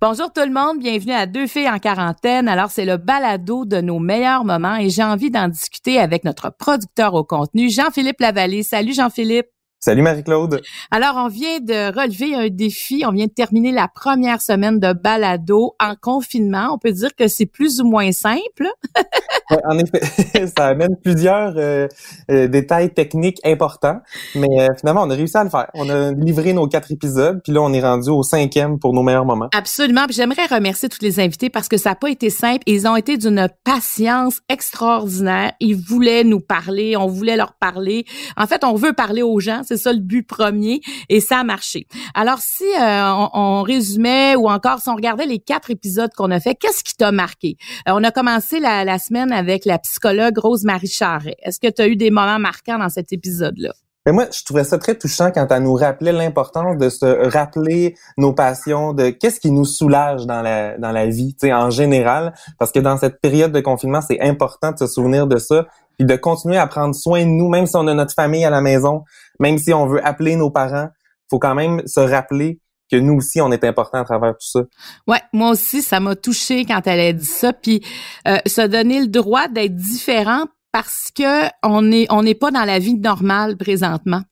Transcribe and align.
Bonjour 0.00 0.32
tout 0.32 0.40
le 0.40 0.50
monde, 0.50 0.78
bienvenue 0.78 1.12
à 1.12 1.26
Deux 1.26 1.46
filles 1.46 1.68
en 1.68 1.78
quarantaine. 1.78 2.48
Alors 2.48 2.70
c'est 2.70 2.86
le 2.86 2.96
balado 2.96 3.66
de 3.66 3.82
nos 3.82 3.98
meilleurs 3.98 4.42
moments 4.42 4.76
et 4.76 4.88
j'ai 4.88 5.04
envie 5.04 5.30
d'en 5.30 5.48
discuter 5.48 5.98
avec 5.98 6.24
notre 6.24 6.48
producteur 6.48 7.12
au 7.12 7.22
contenu, 7.22 7.68
Jean-Philippe 7.68 8.20
Lavallée. 8.20 8.62
Salut 8.62 8.94
Jean-Philippe. 8.94 9.48
Salut 9.82 10.02
Marie-Claude. 10.02 10.60
Alors, 10.90 11.14
on 11.16 11.28
vient 11.28 11.58
de 11.58 11.86
relever 11.98 12.34
un 12.34 12.50
défi. 12.50 13.02
On 13.06 13.12
vient 13.12 13.24
de 13.24 13.32
terminer 13.32 13.72
la 13.72 13.88
première 13.88 14.42
semaine 14.42 14.78
de 14.78 14.92
balado 14.92 15.74
en 15.80 15.94
confinement. 15.98 16.74
On 16.74 16.78
peut 16.78 16.92
dire 16.92 17.16
que 17.16 17.28
c'est 17.28 17.46
plus 17.46 17.80
ou 17.80 17.88
moins 17.88 18.12
simple. 18.12 18.68
en 19.64 19.78
effet, 19.78 20.46
ça 20.54 20.66
amène 20.66 20.96
plusieurs 21.02 21.54
euh, 21.56 21.88
euh, 22.30 22.46
détails 22.46 22.92
techniques 22.92 23.40
importants, 23.42 24.00
mais 24.34 24.48
euh, 24.58 24.66
finalement, 24.78 25.04
on 25.04 25.10
a 25.10 25.14
réussi 25.14 25.38
à 25.38 25.44
le 25.44 25.50
faire. 25.50 25.70
On 25.72 25.88
a 25.88 26.12
livré 26.12 26.52
nos 26.52 26.68
quatre 26.68 26.92
épisodes, 26.92 27.40
puis 27.42 27.54
là, 27.54 27.62
on 27.62 27.72
est 27.72 27.80
rendu 27.80 28.10
au 28.10 28.22
cinquième 28.22 28.78
pour 28.78 28.92
nos 28.92 29.02
meilleurs 29.02 29.24
moments. 29.24 29.48
Absolument. 29.54 30.04
j'aimerais 30.10 30.44
remercier 30.44 30.90
tous 30.90 31.00
les 31.00 31.20
invités 31.20 31.48
parce 31.48 31.68
que 31.68 31.78
ça 31.78 31.90
n'a 31.90 31.96
pas 31.96 32.10
été 32.10 32.28
simple. 32.28 32.64
Ils 32.66 32.86
ont 32.86 32.96
été 32.96 33.16
d'une 33.16 33.48
patience 33.64 34.40
extraordinaire. 34.50 35.52
Ils 35.58 35.76
voulaient 35.76 36.24
nous 36.24 36.40
parler, 36.40 36.98
on 36.98 37.06
voulait 37.06 37.36
leur 37.36 37.54
parler. 37.54 38.04
En 38.36 38.46
fait, 38.46 38.62
on 38.62 38.74
veut 38.74 38.92
parler 38.92 39.22
aux 39.22 39.40
gens 39.40 39.62
c'est 39.70 39.76
ça 39.76 39.92
le 39.92 40.00
but 40.00 40.26
premier 40.26 40.80
et 41.08 41.20
ça 41.20 41.38
a 41.38 41.44
marché. 41.44 41.86
Alors 42.14 42.38
si 42.40 42.64
euh, 42.64 43.28
on, 43.34 43.62
résumait 43.62 44.34
ou 44.34 44.48
encore 44.48 44.80
si 44.80 44.88
on 44.88 44.96
regardait 44.96 45.26
les 45.26 45.38
quatre 45.38 45.70
épisodes 45.70 46.10
qu'on 46.16 46.32
a 46.32 46.40
fait, 46.40 46.56
qu'est-ce 46.56 46.82
qui 46.82 46.96
t'a 46.96 47.12
marqué? 47.12 47.56
Euh, 47.88 47.92
On 47.94 48.02
a 48.02 48.10
commencé 48.10 48.58
la, 48.58 48.98
semaine 48.98 49.32
avec 49.32 49.64
la 49.64 49.78
psychologue 49.78 50.36
Rose 50.38 50.64
Marie 50.64 50.88
Charret. 50.88 51.36
Est-ce 51.42 51.60
que 51.60 51.68
tu 51.68 51.82
as 51.82 51.86
eu 51.86 51.94
des 51.94 52.10
moments 52.10 52.40
marquants 52.40 52.78
dans 52.78 52.88
cet 52.88 53.12
épisode-là? 53.12 53.72
Mais 54.06 54.12
moi, 54.12 54.26
je 54.32 54.42
trouvais 54.44 54.64
ça 54.64 54.78
très 54.78 54.96
touchant 54.96 55.30
quand 55.30 55.46
elle 55.50 55.62
nous 55.62 55.74
rappelait 55.74 56.12
l'importance 56.12 56.78
de 56.78 56.88
se 56.88 57.28
rappeler 57.30 57.94
nos 58.16 58.32
passions, 58.32 58.92
de 58.92 59.10
qu'est-ce 59.10 59.38
qui 59.38 59.52
nous 59.52 59.66
soulage 59.66 60.26
dans 60.26 60.42
la 60.42 60.78
dans 60.78 60.90
la 60.90 61.06
vie, 61.06 61.34
tu 61.34 61.46
sais, 61.46 61.52
en 61.52 61.70
général, 61.70 62.32
parce 62.58 62.72
que 62.72 62.80
dans 62.80 62.96
cette 62.96 63.20
période 63.20 63.52
de 63.52 63.60
confinement, 63.60 64.00
c'est 64.00 64.20
important 64.20 64.72
de 64.72 64.78
se 64.78 64.86
souvenir 64.86 65.26
de 65.26 65.36
ça, 65.36 65.66
puis 66.00 66.06
de 66.06 66.16
continuer 66.16 66.56
à 66.56 66.66
prendre 66.66 66.94
soin 66.94 67.26
de 67.26 67.30
nous, 67.30 67.50
même 67.50 67.66
si 67.66 67.76
on 67.76 67.86
a 67.86 67.92
notre 67.92 68.14
famille 68.14 68.42
à 68.46 68.48
la 68.48 68.62
maison, 68.62 69.04
même 69.38 69.58
si 69.58 69.74
on 69.74 69.86
veut 69.86 70.02
appeler 70.02 70.34
nos 70.34 70.50
parents, 70.50 70.88
faut 71.28 71.38
quand 71.38 71.54
même 71.54 71.82
se 71.86 72.00
rappeler 72.00 72.58
que 72.90 72.96
nous 72.96 73.16
aussi 73.16 73.42
on 73.42 73.52
est 73.52 73.64
important 73.64 73.98
à 73.98 74.04
travers 74.04 74.30
tout 74.30 74.48
ça. 74.50 74.60
Ouais, 75.06 75.20
moi 75.34 75.50
aussi 75.50 75.82
ça 75.82 76.00
m'a 76.00 76.16
touché 76.16 76.64
quand 76.64 76.80
elle 76.86 77.00
a 77.00 77.12
dit 77.12 77.26
ça 77.26 77.52
puis 77.52 77.84
euh, 78.26 78.38
se 78.46 78.66
donner 78.66 79.02
le 79.02 79.08
droit 79.08 79.46
d'être 79.48 79.76
différent 79.76 80.44
parce 80.72 81.10
que 81.14 81.48
on 81.62 81.92
est 81.92 82.06
on 82.10 82.22
n'est 82.22 82.34
pas 82.34 82.50
dans 82.50 82.64
la 82.64 82.78
vie 82.78 82.94
normale 82.94 83.58
présentement. 83.58 84.22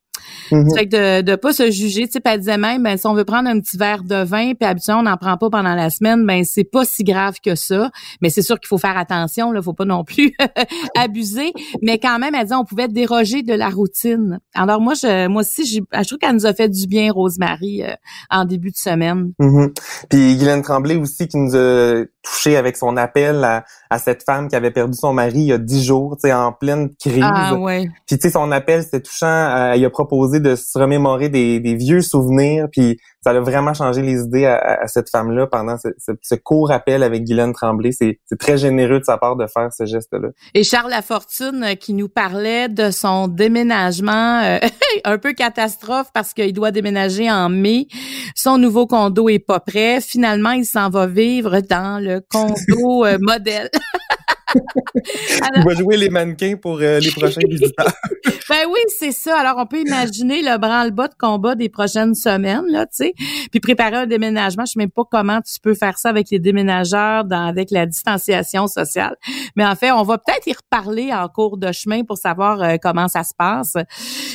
Mm 0.50 0.74
Fait 0.74 0.86
que 0.86 1.20
de 1.20 1.22
de 1.22 1.36
pas 1.36 1.52
se 1.52 1.70
juger, 1.70 2.06
tu 2.06 2.12
sais, 2.12 2.20
elle 2.24 2.38
disait 2.40 2.58
même 2.58 2.82
ben 2.82 2.96
si 2.96 3.06
on 3.06 3.14
veut 3.14 3.24
prendre 3.24 3.48
un 3.48 3.60
petit 3.60 3.76
verre 3.76 4.02
de 4.02 4.22
vin 4.24 4.54
puis 4.54 4.68
habituellement 4.68 5.00
on 5.00 5.04
n'en 5.04 5.16
prend 5.16 5.36
pas 5.36 5.50
pendant 5.50 5.74
la 5.74 5.90
semaine, 5.90 6.24
ben 6.26 6.44
c'est 6.44 6.64
pas 6.64 6.84
si 6.84 7.04
grave 7.04 7.36
que 7.44 7.54
ça, 7.54 7.90
mais 8.20 8.30
c'est 8.30 8.42
sûr 8.42 8.58
qu'il 8.58 8.68
faut 8.68 8.78
faire 8.78 8.96
attention 8.96 9.52
là, 9.52 9.62
faut 9.62 9.72
pas 9.72 9.84
non 9.84 10.04
plus 10.04 10.34
abuser, 10.96 11.52
mais 11.82 11.98
quand 11.98 12.18
même 12.18 12.34
elle 12.34 12.44
disait 12.44 12.54
on 12.54 12.64
pouvait 12.64 12.88
déroger 12.88 13.42
de 13.42 13.54
la 13.54 13.68
routine. 13.68 14.40
Alors 14.54 14.80
moi 14.80 14.94
je 14.94 15.28
moi 15.28 15.42
aussi 15.42 15.66
je 15.66 16.04
trouve 16.06 16.18
qu'elle 16.18 16.34
nous 16.34 16.46
a 16.46 16.54
fait 16.54 16.68
du 16.68 16.86
bien 16.86 17.12
Rosemary 17.12 17.82
euh, 17.82 17.92
en 18.30 18.44
début 18.44 18.70
de 18.70 18.76
semaine. 18.76 19.32
Mm 19.38 19.66
Puis 20.08 20.36
Guylaine 20.36 20.62
Tremblay 20.62 20.96
aussi 20.96 21.28
qui 21.28 21.36
nous 21.36 21.56
a 21.56 22.04
touché 22.22 22.56
avec 22.56 22.76
son 22.76 22.96
appel 22.96 23.42
à, 23.44 23.64
à 23.90 23.98
cette 23.98 24.22
femme 24.22 24.48
qui 24.48 24.56
avait 24.56 24.70
perdu 24.70 24.96
son 24.96 25.12
mari 25.12 25.40
il 25.40 25.46
y 25.46 25.52
a 25.52 25.58
dix 25.58 25.84
jours, 25.84 26.16
tu 26.16 26.28
sais 26.28 26.32
en 26.32 26.52
pleine 26.52 26.90
crise. 26.96 27.22
Ah 27.22 27.54
ouais. 27.54 27.88
Puis 28.06 28.18
tu 28.18 28.22
sais 28.22 28.30
son 28.30 28.50
appel 28.52 28.82
c'était 28.82 29.00
touchant, 29.00 29.26
euh, 29.26 29.76
il 29.76 29.84
a 29.84 29.90
proposé 29.90 30.17
de 30.26 30.56
se 30.56 30.78
remémorer 30.78 31.28
des, 31.28 31.74
vieux 31.74 32.02
souvenirs, 32.02 32.66
puis 32.72 32.98
ça 33.22 33.30
a 33.30 33.40
vraiment 33.40 33.74
changé 33.74 34.02
les 34.02 34.20
idées 34.20 34.46
à, 34.46 34.86
cette 34.86 35.10
femme-là 35.10 35.46
pendant 35.46 35.76
ce, 35.78 36.34
court 36.36 36.70
appel 36.70 37.02
avec 37.02 37.24
Guylaine 37.24 37.52
Tremblay. 37.52 37.92
C'est 37.92 38.18
très 38.38 38.58
généreux 38.58 39.00
de 39.00 39.04
sa 39.04 39.18
part 39.18 39.36
de 39.36 39.46
faire 39.46 39.68
ce 39.72 39.84
geste-là. 39.84 40.28
Et 40.54 40.64
Charles 40.64 40.90
Lafortune 40.90 41.64
euh, 41.64 41.74
qui 41.74 41.94
nous 41.94 42.08
parlait 42.08 42.68
de 42.68 42.90
son 42.90 43.28
déménagement 43.28 44.40
euh, 44.42 44.58
un 45.04 45.18
peu 45.18 45.32
catastrophe 45.32 46.08
parce 46.12 46.32
qu'il 46.32 46.52
doit 46.52 46.70
déménager 46.70 47.30
en 47.30 47.48
mai. 47.48 47.88
Son 48.34 48.58
nouveau 48.58 48.86
condo 48.86 49.28
est 49.28 49.38
pas 49.38 49.60
prêt. 49.60 50.00
Finalement, 50.00 50.52
il 50.52 50.64
s'en 50.64 50.90
va 50.90 51.06
vivre 51.06 51.60
dans 51.60 52.02
le 52.02 52.20
condo 52.20 53.04
euh, 53.04 53.18
modèle. 53.20 53.70
Il 54.54 55.64
va 55.64 55.74
jouer 55.74 55.96
les 55.96 56.08
mannequins 56.08 56.56
pour 56.56 56.78
euh, 56.80 57.00
les 57.00 57.10
prochains 57.10 57.40
visiteurs. 57.48 57.92
ben 58.48 58.64
oui, 58.70 58.80
c'est 58.98 59.12
ça. 59.12 59.38
Alors, 59.38 59.56
on 59.58 59.66
peut 59.66 59.80
imaginer 59.80 60.42
le 60.42 60.58
branle-bas 60.58 61.08
de 61.08 61.14
combat 61.18 61.54
des 61.54 61.68
prochaines 61.68 62.14
semaines, 62.14 62.64
là, 62.68 62.86
tu 62.86 63.04
sais. 63.04 63.14
Puis 63.50 63.60
préparer 63.60 63.96
un 63.96 64.06
déménagement. 64.06 64.64
Je 64.64 64.72
sais 64.72 64.78
même 64.78 64.90
pas 64.90 65.04
comment 65.10 65.40
tu 65.40 65.60
peux 65.60 65.74
faire 65.74 65.98
ça 65.98 66.08
avec 66.08 66.30
les 66.30 66.38
déménageurs, 66.38 67.24
dans, 67.24 67.46
avec 67.46 67.70
la 67.70 67.86
distanciation 67.86 68.66
sociale. 68.66 69.16
Mais 69.56 69.66
en 69.66 69.74
fait, 69.74 69.90
on 69.90 70.02
va 70.02 70.18
peut-être 70.18 70.46
y 70.46 70.52
reparler 70.52 71.12
en 71.12 71.28
cours 71.28 71.58
de 71.58 71.72
chemin 71.72 72.04
pour 72.04 72.16
savoir 72.16 72.62
euh, 72.62 72.76
comment 72.80 73.08
ça 73.08 73.24
se 73.24 73.34
passe. 73.36 73.74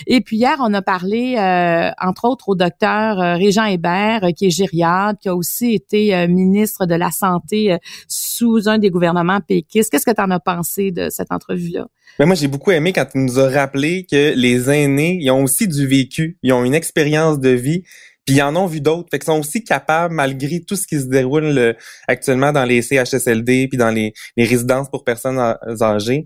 Et 0.08 0.22
puis 0.22 0.38
hier, 0.38 0.58
on 0.60 0.74
a 0.74 0.82
parlé, 0.82 1.36
euh, 1.38 1.92
entre 2.02 2.26
autres, 2.26 2.50
au 2.50 2.56
docteur 2.56 3.18
Régent 3.38 3.66
Hébert, 3.66 4.22
qui 4.36 4.48
est 4.48 4.50
gériade, 4.50 5.18
qui 5.20 5.30
a 5.30 5.36
aussi 5.36 5.74
été 5.74 6.28
ministre 6.28 6.86
de 6.86 6.96
la 6.96 7.12
Santé 7.12 7.78
sous 8.08 8.70
un 8.70 8.78
des 8.78 8.90
gouvernements 8.90 9.40
péquistes. 9.42 9.92
Qu'est-ce 10.04 10.16
que 10.16 10.22
tu 10.22 10.26
en 10.26 10.32
as 10.32 10.40
pensé 10.40 10.92
de 10.92 11.10
cette 11.10 11.32
entrevue-là? 11.32 11.88
Ben 12.20 12.26
moi, 12.26 12.36
j'ai 12.36 12.48
beaucoup 12.48 12.72
aimé 12.72 12.92
quand 12.94 13.06
tu 13.06 13.18
nous 13.20 13.40
as 13.40 13.50
rappelé 13.50 14.06
que 14.10 14.34
les 14.36 14.70
aînés, 14.70 15.18
ils 15.22 15.32
ont 15.32 15.44
aussi 15.44 15.68
du 15.68 15.88
vécu, 15.88 16.38
ils 16.44 16.52
ont 16.52 16.66
une 16.66 16.76
expérience 16.76 17.40
de 17.40 17.50
vie, 17.50 17.84
puis 18.26 18.36
ils 18.36 18.42
en 18.42 18.56
ont 18.56 18.68
vu 18.68 18.82
d'autres. 18.82 19.08
Fait 19.12 19.20
qu'ils 19.20 19.28
sont 19.28 19.40
aussi 19.40 19.64
capables, 19.64 20.14
malgré 20.14 20.62
tout 20.62 20.76
ce 20.76 20.88
qui 20.88 21.00
se 21.00 21.06
déroule 21.06 21.76
actuellement 22.08 22.52
dans 22.52 22.66
les 22.66 22.82
CHSLD 22.82 23.68
puis 23.70 23.78
dans 23.78 23.90
les, 23.90 24.14
résidences 24.38 24.90
pour 24.90 25.04
personnes 25.04 25.40
âgées, 25.82 26.26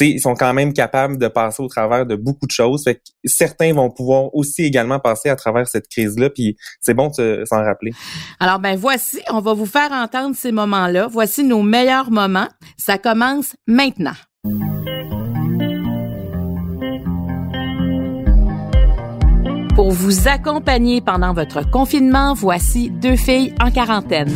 ils 0.00 0.20
sont 0.20 0.34
quand 0.34 0.54
même 0.54 0.72
capables 0.72 1.18
de 1.18 1.28
passer 1.28 1.62
au 1.62 1.68
travers 1.68 2.06
de 2.06 2.16
beaucoup 2.16 2.46
de 2.46 2.50
choses. 2.50 2.84
Fait 2.84 2.96
que 2.96 3.00
certains 3.24 3.72
vont 3.72 3.90
pouvoir 3.90 4.34
aussi 4.34 4.62
également 4.62 4.98
passer 4.98 5.28
à 5.28 5.36
travers 5.36 5.68
cette 5.68 5.88
crise-là, 5.88 6.30
puis 6.30 6.56
c'est 6.80 6.94
bon 6.94 7.10
de 7.16 7.44
s'en 7.46 7.62
rappeler. 7.62 7.92
Alors 8.40 8.58
ben 8.58 8.76
voici, 8.76 9.20
on 9.30 9.40
va 9.40 9.54
vous 9.54 9.66
faire 9.66 9.92
entendre 9.92 10.34
ces 10.36 10.52
moments-là. 10.52 11.08
Voici 11.10 11.44
nos 11.44 11.62
meilleurs 11.62 12.10
moments. 12.10 12.48
Ça 12.76 12.98
commence 12.98 13.54
maintenant. 13.66 14.14
Pour 19.74 19.90
vous 19.90 20.28
accompagner 20.28 21.00
pendant 21.00 21.32
votre 21.32 21.68
confinement, 21.70 22.34
voici 22.34 22.90
deux 22.90 23.16
filles 23.16 23.54
en 23.60 23.70
quarantaine. 23.70 24.30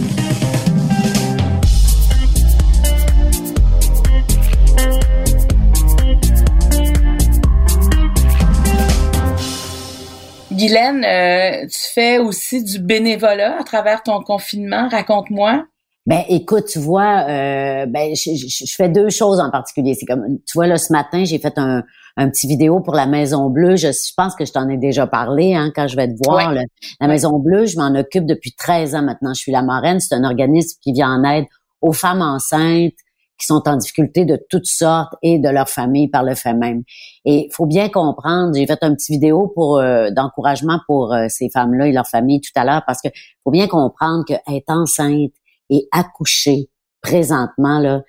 Guylaine, 10.57 11.05
euh, 11.05 11.67
tu 11.67 11.93
fais 11.95 12.19
aussi 12.19 12.63
du 12.63 12.79
bénévolat 12.79 13.59
à 13.61 13.65
travers 13.65 14.03
ton 14.03 14.21
confinement. 14.23 14.89
Raconte-moi. 14.89 15.65
Ben 16.07 16.23
écoute, 16.29 16.67
tu 16.67 16.79
vois, 16.79 17.25
euh, 17.29 17.87
ben 17.87 18.15
je, 18.15 18.75
fais 18.77 18.89
deux 18.89 19.11
choses 19.11 19.41
en 19.41 19.51
particulier. 19.51 19.95
C'est 19.95 20.07
comme, 20.07 20.39
tu 20.47 20.53
vois 20.55 20.69
là 20.69 20.79
ce 20.79 20.93
matin, 20.93 21.25
j'ai 21.25 21.39
fait 21.39 21.59
un, 21.59 21.83
un 22.17 22.31
petit 22.31 22.47
vidéo 22.47 22.81
pour 22.81 22.95
la 22.95 23.07
Maison 23.07 23.51
Bleue. 23.51 23.77
Je, 23.77 23.89
pense 24.17 24.37
que 24.37 24.45
je 24.45 24.53
t'en 24.53 24.69
ai 24.69 24.77
déjà 24.77 25.07
parlé 25.07 25.55
hein, 25.55 25.73
quand 25.75 25.89
je 25.89 25.97
vais 25.97 26.09
te 26.09 26.17
voir. 26.25 26.53
la 26.53 27.09
Maison 27.09 27.39
Bleue, 27.39 27.67
je 27.67 27.77
m'en 27.77 27.95
occupe 27.99 28.25
depuis 28.25 28.53
13 28.53 28.95
ans 28.95 29.03
maintenant. 29.03 29.35
Je 29.35 29.41
suis 29.41 29.53
la 29.53 29.63
marraine. 29.63 30.01
C'est 30.01 30.15
un 30.15 30.25
organisme 30.25 30.79
qui 30.81 30.93
vient 30.93 31.11
en 31.11 31.25
aide 31.25 31.45
aux 31.81 31.93
femmes 31.93 32.23
enceintes, 32.23 32.95
qui 33.39 33.47
sont 33.47 33.63
en 33.67 33.77
difficulté 33.77 34.25
de 34.25 34.41
toutes 34.49 34.67
sortes 34.67 35.15
et 35.23 35.39
de 35.39 35.49
leur 35.49 35.69
famille 35.69 36.09
par 36.09 36.23
le 36.23 36.35
fait 36.35 36.55
même. 36.55 36.83
Et 37.25 37.47
il 37.47 37.53
faut 37.53 37.67
bien 37.67 37.89
comprendre, 37.89 38.55
j'ai 38.55 38.67
fait 38.67 38.79
un 38.83 38.95
petit 38.95 39.13
vidéo 39.13 39.53
pour 39.55 39.79
euh, 39.79 40.11
d'encouragement 40.11 40.81
pour 40.87 41.13
euh, 41.13 41.27
ces 41.29 41.49
femmes-là 41.51 41.89
et 41.89 41.93
leurs 41.93 42.09
familles 42.09 42.41
tout 42.41 42.53
à 42.55 42.65
l'heure 42.65 42.83
parce 42.87 43.01
que 43.03 43.09
faut 43.45 43.51
bien 43.51 43.67
comprendre 43.67 44.25
que 44.27 44.35
être 44.35 44.71
enceinte 44.71 45.33
et 45.69 45.89
accoucher 45.93 46.71
présentement 47.03 47.79
là, 47.79 48.03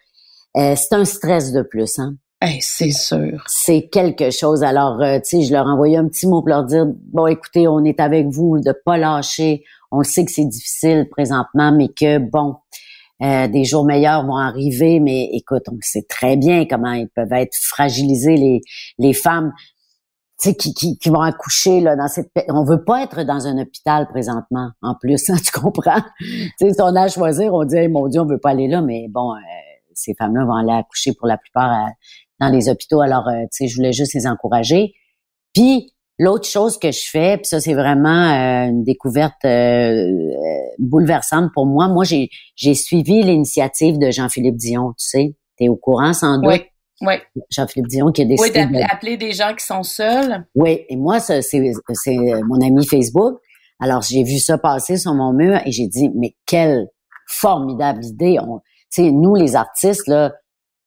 euh, 0.56 0.75
c'est 0.75 0.94
un 0.94 1.06
stress 1.06 1.51
de 1.51 1.62
plus, 1.62 2.00
hein. 2.00 2.16
c'est 2.62 2.92
sûr. 2.92 3.44
C'est 3.48 3.90
quelque 3.90 4.31
chose. 4.31 4.63
Alors, 4.63 5.00
tu 5.00 5.22
sais, 5.24 5.42
je 5.42 5.51
leur 5.51 5.66
envoyé 5.66 5.98
un 5.98 6.07
petit 6.07 6.25
mot 6.25 6.42
pour 6.42 6.50
leur 6.50 6.63
dire, 6.63 6.86
bon, 7.12 7.28
écoutez, 7.28 7.68
on 7.68 7.84
est 7.84 8.00
avec 8.00 8.28
vous, 8.28 8.60
de 8.60 8.74
pas 8.86 8.98
lâcher. 8.98 9.63
On 9.92 10.00
le 10.00 10.04
sait 10.04 10.25
que 10.25 10.31
c'est 10.31 10.46
difficile 10.46 11.07
présentement, 11.10 11.72
mais 11.72 11.90
que, 11.90 12.18
bon, 12.18 12.56
euh, 13.22 13.48
des 13.48 13.64
jours 13.64 13.86
meilleurs 13.86 14.25
vont 14.25 14.38
arriver, 14.38 15.00
mais 15.00 15.30
écoute, 15.34 15.64
on 15.72 15.78
sait 15.81 16.06
très 16.08 16.38
bien 16.38 16.66
comment 16.66 16.92
ils 16.92 17.10
peuvent 17.10 17.34
être 17.34 17.56
fragilisés 17.56 18.38
les 18.38 18.62
les 19.00 19.14
femmes. 19.14 19.54
Tu 20.40 20.50
sais, 20.50 20.56
qui, 20.56 20.72
qui, 20.75 21.00
qui, 21.00 21.10
vont 21.10 21.22
accoucher 21.22 21.81
là 21.81 21.96
dans 21.96 22.08
cette 22.08 22.30
on 22.50 22.64
veut 22.64 22.84
pas 22.84 23.02
être 23.02 23.24
dans 23.24 23.48
un 23.48 23.58
hôpital 23.58 24.08
présentement 24.08 24.69
en 24.84 24.94
plus 24.94 25.30
hein, 25.31 25.38
tu 25.44 25.52
comprends? 25.52 26.02
Tu 26.19 26.52
sais 26.60 26.74
si 26.74 26.81
on 26.81 26.96
a 26.96 27.04
à 27.04 27.08
choisir 27.08 27.56
on 27.56 27.64
dit 27.64 27.88
mon 27.88 28.08
dieu 28.08 28.22
on 28.22 28.28
veut 28.28 28.38
pas 28.38 28.52
aller 28.52 28.68
là 28.68 28.81
mais 28.81 29.08
bon 29.10 29.34
euh, 29.34 29.40
ces 29.96 30.13
femmes-là 30.13 30.46
vont 30.46 30.54
aller 30.54 30.78
accoucher 30.78 31.13
pour 31.13 31.25
la 31.25 31.40
plupart 31.40 31.72
euh, 31.72 31.90
dans 32.40 32.50
les 32.50 32.70
hôpitaux 32.70 33.02
alors 33.02 33.28
tu 33.28 33.48
sais 33.52 33.68
je 33.68 33.78
voulais 33.78 33.94
juste 33.94 34.13
les 34.13 34.28
encourager 34.28 34.94
puis 35.56 35.92
L'autre 36.19 36.48
chose 36.48 36.80
que 36.80 36.92
je 36.92 37.10
fais, 37.10 37.38
puis 37.38 37.46
ça 37.46 37.60
c'est 37.60 37.75
vraiment 37.75 38.10
euh, 38.10 38.69
une 38.69 38.84
découverte 38.84 39.46
euh, 39.46 40.12
bouleversante 40.80 41.52
pour 41.54 41.68
moi. 41.68 41.88
Moi 41.90 42.04
j'ai 42.04 42.30
j'ai 42.56 42.74
suivi 42.74 43.22
l'initiative 43.22 44.00
de 44.00 44.10
Jean-Philippe 44.10 44.56
Dion, 44.56 44.94
tu 44.98 45.06
sais, 45.06 45.36
tu 45.58 45.66
es 45.66 45.69
au 45.69 45.75
courant 45.75 46.14
sans 46.14 46.40
doute? 46.40 46.52
Oui. 46.52 46.62
Oui. 47.02 47.14
Jean-Philippe 47.52 47.90
Dion 47.90 48.12
qui 48.12 48.24
a 48.24 48.25
décidé 48.25 48.66
oui, 48.72 48.80
d'appeler 48.80 49.18
des 49.18 49.31
gens 49.31 49.54
qui 49.54 49.64
sont 49.64 49.84
seuls. 49.84 50.44
Oui, 50.56 50.84
et 50.90 50.96
moi 50.96 51.19
c'est 51.19 51.44
c'est 51.44 51.60
mon 52.48 52.60
ami 52.66 52.88
Facebook. 52.88 53.38
Alors 53.80 54.02
j'ai 54.02 54.24
vu 54.24 54.40
ça 54.40 54.58
passer 54.58 54.98
sur 54.98 55.13
mon 55.13 55.34
mur 55.34 55.60
et 55.63 55.72
j'ai 55.72 55.86
dit 55.86 56.10
mais 56.16 56.36
quelle 56.48 56.88
formidable 57.28 58.04
idée. 58.04 58.40
On, 58.42 58.60
tu 58.92 59.04
sais, 59.04 59.12
nous 59.12 59.36
les 59.36 59.56
artistes 59.56 60.08
là, 60.08 60.34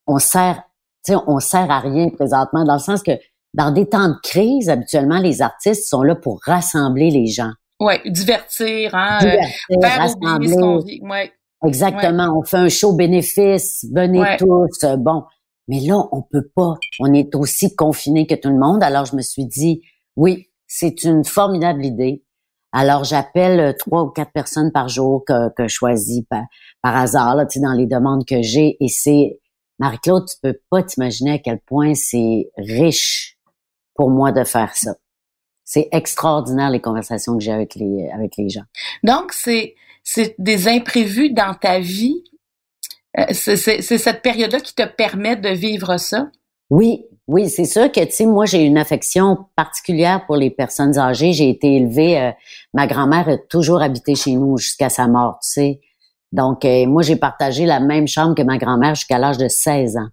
on 0.06 0.18
sert, 0.18 0.62
tu 1.04 1.12
sais, 1.12 1.18
on 1.26 1.38
sert 1.38 1.70
à 1.70 1.78
rien 1.78 2.08
présentement 2.08 2.64
dans 2.64 2.74
le 2.74 2.80
sens 2.80 3.02
que 3.02 3.12
dans 3.54 3.70
des 3.72 3.88
temps 3.88 4.08
de 4.08 4.16
crise, 4.22 4.68
habituellement, 4.68 5.18
les 5.18 5.42
artistes 5.42 5.88
sont 5.88 6.02
là 6.02 6.14
pour 6.14 6.40
rassembler 6.44 7.10
les 7.10 7.26
gens. 7.26 7.52
Oui, 7.80 7.94
divertir, 8.06 8.94
hein, 8.94 9.18
euh, 9.24 9.80
faire 9.80 9.98
rassembler. 9.98 10.48
Ce 10.48 11.02
ouais. 11.02 11.32
Exactement. 11.66 12.38
On 12.38 12.44
fait 12.44 12.56
un 12.58 12.68
show 12.68 12.92
bénéfice, 12.92 13.84
venez 13.92 14.22
tous. 14.38 14.84
Euh, 14.84 14.96
bon, 14.96 15.24
mais 15.68 15.80
là, 15.80 15.96
on 16.12 16.22
peut 16.22 16.48
pas. 16.54 16.74
On 17.00 17.12
est 17.12 17.34
aussi 17.34 17.74
confiné 17.74 18.26
que 18.26 18.34
tout 18.34 18.50
le 18.50 18.58
monde. 18.58 18.82
Alors, 18.82 19.04
je 19.04 19.16
me 19.16 19.22
suis 19.22 19.46
dit, 19.46 19.82
oui, 20.16 20.48
c'est 20.66 21.04
une 21.04 21.24
formidable 21.24 21.84
idée. 21.84 22.24
Alors, 22.72 23.04
j'appelle 23.04 23.60
euh, 23.60 23.72
trois 23.76 24.04
ou 24.04 24.10
quatre 24.10 24.32
personnes 24.32 24.70
par 24.72 24.88
jour 24.88 25.24
que, 25.26 25.52
que 25.54 25.66
je 25.66 25.74
choisis 25.74 26.22
par, 26.28 26.44
par 26.82 26.96
hasard, 26.96 27.34
là, 27.34 27.46
dans 27.56 27.72
les 27.72 27.86
demandes 27.86 28.24
que 28.24 28.42
j'ai. 28.42 28.76
Et 28.80 28.88
c'est, 28.88 29.40
Marie-Claude, 29.78 30.26
tu 30.26 30.36
peux 30.42 30.58
pas 30.70 30.82
t'imaginer 30.82 31.32
à 31.32 31.38
quel 31.38 31.60
point 31.60 31.94
c'est 31.94 32.50
riche 32.56 33.38
pour 34.00 34.08
moi 34.08 34.32
de 34.32 34.44
faire 34.44 34.74
ça. 34.76 34.94
C'est 35.62 35.90
extraordinaire 35.92 36.70
les 36.70 36.80
conversations 36.80 37.36
que 37.36 37.44
j'ai 37.44 37.52
avec 37.52 37.74
les 37.74 38.08
avec 38.14 38.38
les 38.38 38.48
gens. 38.48 38.64
Donc 39.02 39.34
c'est 39.34 39.74
c'est 40.02 40.34
des 40.38 40.68
imprévus 40.68 41.34
dans 41.34 41.52
ta 41.52 41.80
vie. 41.80 42.24
Euh, 43.18 43.26
c'est 43.34 43.56
cette 43.82 44.22
période-là 44.22 44.60
qui 44.60 44.74
te 44.74 44.86
permet 44.86 45.36
de 45.36 45.50
vivre 45.50 45.98
ça? 45.98 46.30
Oui, 46.70 47.04
oui, 47.26 47.50
c'est 47.50 47.66
sûr 47.66 47.92
que 47.92 48.02
tu 48.02 48.10
sais 48.10 48.24
moi 48.24 48.46
j'ai 48.46 48.62
une 48.62 48.78
affection 48.78 49.48
particulière 49.54 50.24
pour 50.24 50.36
les 50.36 50.48
personnes 50.48 50.96
âgées. 50.96 51.34
J'ai 51.34 51.50
été 51.50 51.76
élevée 51.76 52.18
euh, 52.18 52.30
ma 52.72 52.86
grand-mère 52.86 53.28
a 53.28 53.36
toujours 53.36 53.82
habité 53.82 54.14
chez 54.14 54.32
nous 54.32 54.56
jusqu'à 54.56 54.88
sa 54.88 55.08
mort, 55.08 55.40
tu 55.42 55.50
sais. 55.50 55.80
Donc 56.32 56.64
euh, 56.64 56.86
moi 56.86 57.02
j'ai 57.02 57.16
partagé 57.16 57.66
la 57.66 57.80
même 57.80 58.08
chambre 58.08 58.34
que 58.34 58.42
ma 58.42 58.56
grand-mère 58.56 58.94
jusqu'à 58.94 59.18
l'âge 59.18 59.36
de 59.36 59.48
16 59.48 59.98
ans. 59.98 60.08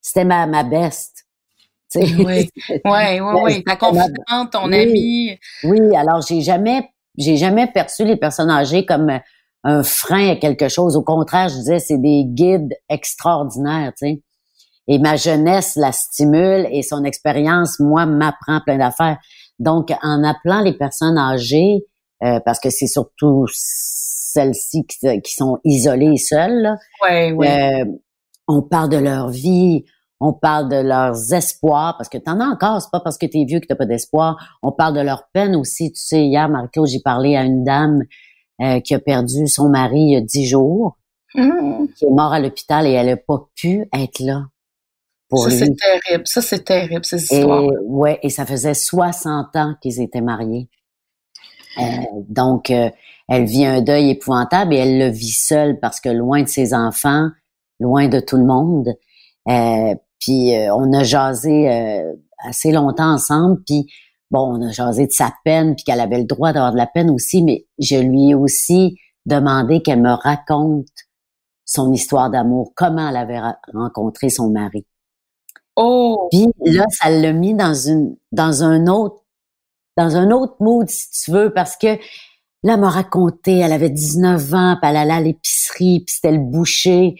C'était 0.00 0.24
ma 0.24 0.46
ma 0.46 0.64
beste. 0.64 1.25
Oui, 1.94 2.50
oui, 2.68 2.80
oui, 2.84 3.20
oui. 3.42 3.64
Ta 3.64 3.76
confidente, 3.76 4.50
ton 4.52 4.72
ami. 4.72 5.38
Oui, 5.64 5.96
alors 5.96 6.20
j'ai 6.20 6.40
jamais, 6.40 6.90
j'ai 7.16 7.36
jamais 7.36 7.66
perçu 7.66 8.04
les 8.04 8.16
personnes 8.16 8.50
âgées 8.50 8.84
comme 8.84 9.08
euh, 9.10 9.18
un 9.64 9.82
frein 9.82 10.32
à 10.32 10.36
quelque 10.36 10.68
chose. 10.68 10.96
Au 10.96 11.02
contraire, 11.02 11.48
je 11.48 11.54
disais, 11.54 11.78
c'est 11.78 11.98
des 11.98 12.24
guides 12.24 12.74
extraordinaires, 12.88 13.92
tu 13.98 14.06
sais. 14.06 14.22
Et 14.88 14.98
ma 14.98 15.16
jeunesse 15.16 15.74
la 15.76 15.90
stimule 15.90 16.68
et 16.70 16.82
son 16.82 17.04
expérience, 17.04 17.80
moi, 17.80 18.06
m'apprend 18.06 18.60
plein 18.64 18.78
d'affaires. 18.78 19.18
Donc, 19.58 19.90
en 20.02 20.22
appelant 20.22 20.60
les 20.60 20.74
personnes 20.74 21.18
âgées, 21.18 21.84
euh, 22.22 22.40
parce 22.44 22.60
que 22.60 22.70
c'est 22.70 22.86
surtout 22.86 23.46
celles-ci 23.52 24.86
qui, 24.86 25.34
sont 25.34 25.58
isolées 25.64 26.12
et 26.14 26.18
seules, 26.18 26.76
ouais, 27.02 27.32
ouais. 27.32 27.82
Euh, 27.82 27.84
on 28.48 28.62
parle 28.62 28.90
de 28.90 28.98
leur 28.98 29.28
vie, 29.28 29.84
on 30.20 30.32
parle 30.32 30.68
de 30.68 30.76
leurs 30.76 31.34
espoirs, 31.34 31.96
parce 31.96 32.08
que 32.08 32.18
t'en 32.18 32.40
as 32.40 32.46
encore, 32.46 32.80
c'est 32.80 32.90
pas 32.90 33.00
parce 33.00 33.18
que 33.18 33.26
t'es 33.26 33.44
vieux 33.44 33.60
que 33.60 33.66
t'as 33.66 33.74
pas 33.74 33.86
d'espoir. 33.86 34.58
On 34.62 34.72
parle 34.72 34.94
de 34.94 35.00
leur 35.00 35.28
peine 35.32 35.54
aussi. 35.54 35.92
Tu 35.92 36.00
sais, 36.00 36.24
hier, 36.24 36.48
Marco, 36.48 36.86
j'ai 36.86 37.00
parlé 37.00 37.36
à 37.36 37.44
une 37.44 37.64
dame 37.64 38.02
euh, 38.62 38.80
qui 38.80 38.94
a 38.94 38.98
perdu 38.98 39.46
son 39.46 39.68
mari 39.68 40.00
il 40.00 40.12
y 40.12 40.16
a 40.16 40.20
dix 40.22 40.46
jours, 40.46 40.96
mmh. 41.34 41.86
qui 41.96 42.06
est 42.06 42.10
mort 42.10 42.32
à 42.32 42.40
l'hôpital 42.40 42.86
et 42.86 42.92
elle 42.92 43.10
a 43.10 43.16
pas 43.16 43.46
pu 43.54 43.88
être 43.92 44.20
là. 44.20 44.44
Pour 45.28 45.42
ça, 45.44 45.50
c'est 45.50 45.74
terrible. 45.76 46.26
Ça, 46.26 46.40
c'est 46.40 46.64
terrible, 46.64 47.04
ces 47.04 47.22
histoires. 47.22 47.64
Et, 47.64 47.78
ouais, 47.84 48.18
et 48.22 48.30
ça 48.30 48.46
faisait 48.46 48.74
60 48.74 49.56
ans 49.56 49.74
qu'ils 49.82 50.00
étaient 50.00 50.20
mariés. 50.20 50.68
Euh, 51.78 51.82
donc, 52.28 52.70
euh, 52.70 52.90
elle 53.28 53.44
vit 53.44 53.66
un 53.66 53.82
deuil 53.82 54.10
épouvantable 54.10 54.72
et 54.72 54.78
elle 54.78 54.98
le 54.98 55.08
vit 55.08 55.30
seule 55.30 55.78
parce 55.80 56.00
que 56.00 56.08
loin 56.08 56.42
de 56.42 56.48
ses 56.48 56.74
enfants, 56.74 57.28
loin 57.80 58.08
de 58.08 58.20
tout 58.20 58.36
le 58.36 58.44
monde, 58.44 58.94
euh, 59.48 59.94
puis 60.20 60.54
euh, 60.54 60.74
on 60.74 60.92
a 60.92 61.02
jasé 61.02 61.70
euh, 61.70 62.12
assez 62.44 62.72
longtemps 62.72 63.12
ensemble. 63.12 63.62
Puis 63.64 63.86
bon, 64.30 64.58
on 64.58 64.66
a 64.66 64.70
jasé 64.70 65.06
de 65.06 65.12
sa 65.12 65.32
peine, 65.44 65.74
puis 65.74 65.84
qu'elle 65.84 66.00
avait 66.00 66.18
le 66.18 66.24
droit 66.24 66.52
d'avoir 66.52 66.72
de 66.72 66.76
la 66.76 66.86
peine 66.86 67.10
aussi. 67.10 67.42
Mais 67.42 67.66
je 67.78 67.96
lui 67.96 68.30
ai 68.30 68.34
aussi 68.34 68.96
demandé 69.26 69.82
qu'elle 69.82 70.00
me 70.00 70.12
raconte 70.12 70.86
son 71.64 71.92
histoire 71.92 72.30
d'amour, 72.30 72.72
comment 72.76 73.08
elle 73.08 73.16
avait 73.16 73.40
rencontré 73.74 74.30
son 74.30 74.50
mari. 74.50 74.86
Oh. 75.74 76.28
Puis 76.30 76.46
là, 76.64 76.84
ça 76.90 77.10
l'a 77.10 77.32
mis 77.32 77.54
dans 77.54 77.74
une 77.74 78.16
dans 78.32 78.62
un 78.62 78.86
autre 78.86 79.22
dans 79.96 80.16
un 80.16 80.30
autre 80.30 80.56
mood 80.60 80.88
si 80.88 81.10
tu 81.10 81.30
veux 81.30 81.52
parce 81.52 81.76
que 81.76 81.98
là 82.62 82.74
elle 82.74 82.80
m'a 82.80 82.90
raconté, 82.90 83.58
elle 83.58 83.72
avait 83.72 83.90
19 83.90 84.54
ans, 84.54 84.76
puis 84.80 84.90
elle 84.90 84.96
allait 84.96 85.12
à 85.12 85.20
l'épicerie, 85.20 86.00
puis 86.00 86.14
c'était 86.14 86.32
le 86.32 86.38
boucher, 86.38 87.16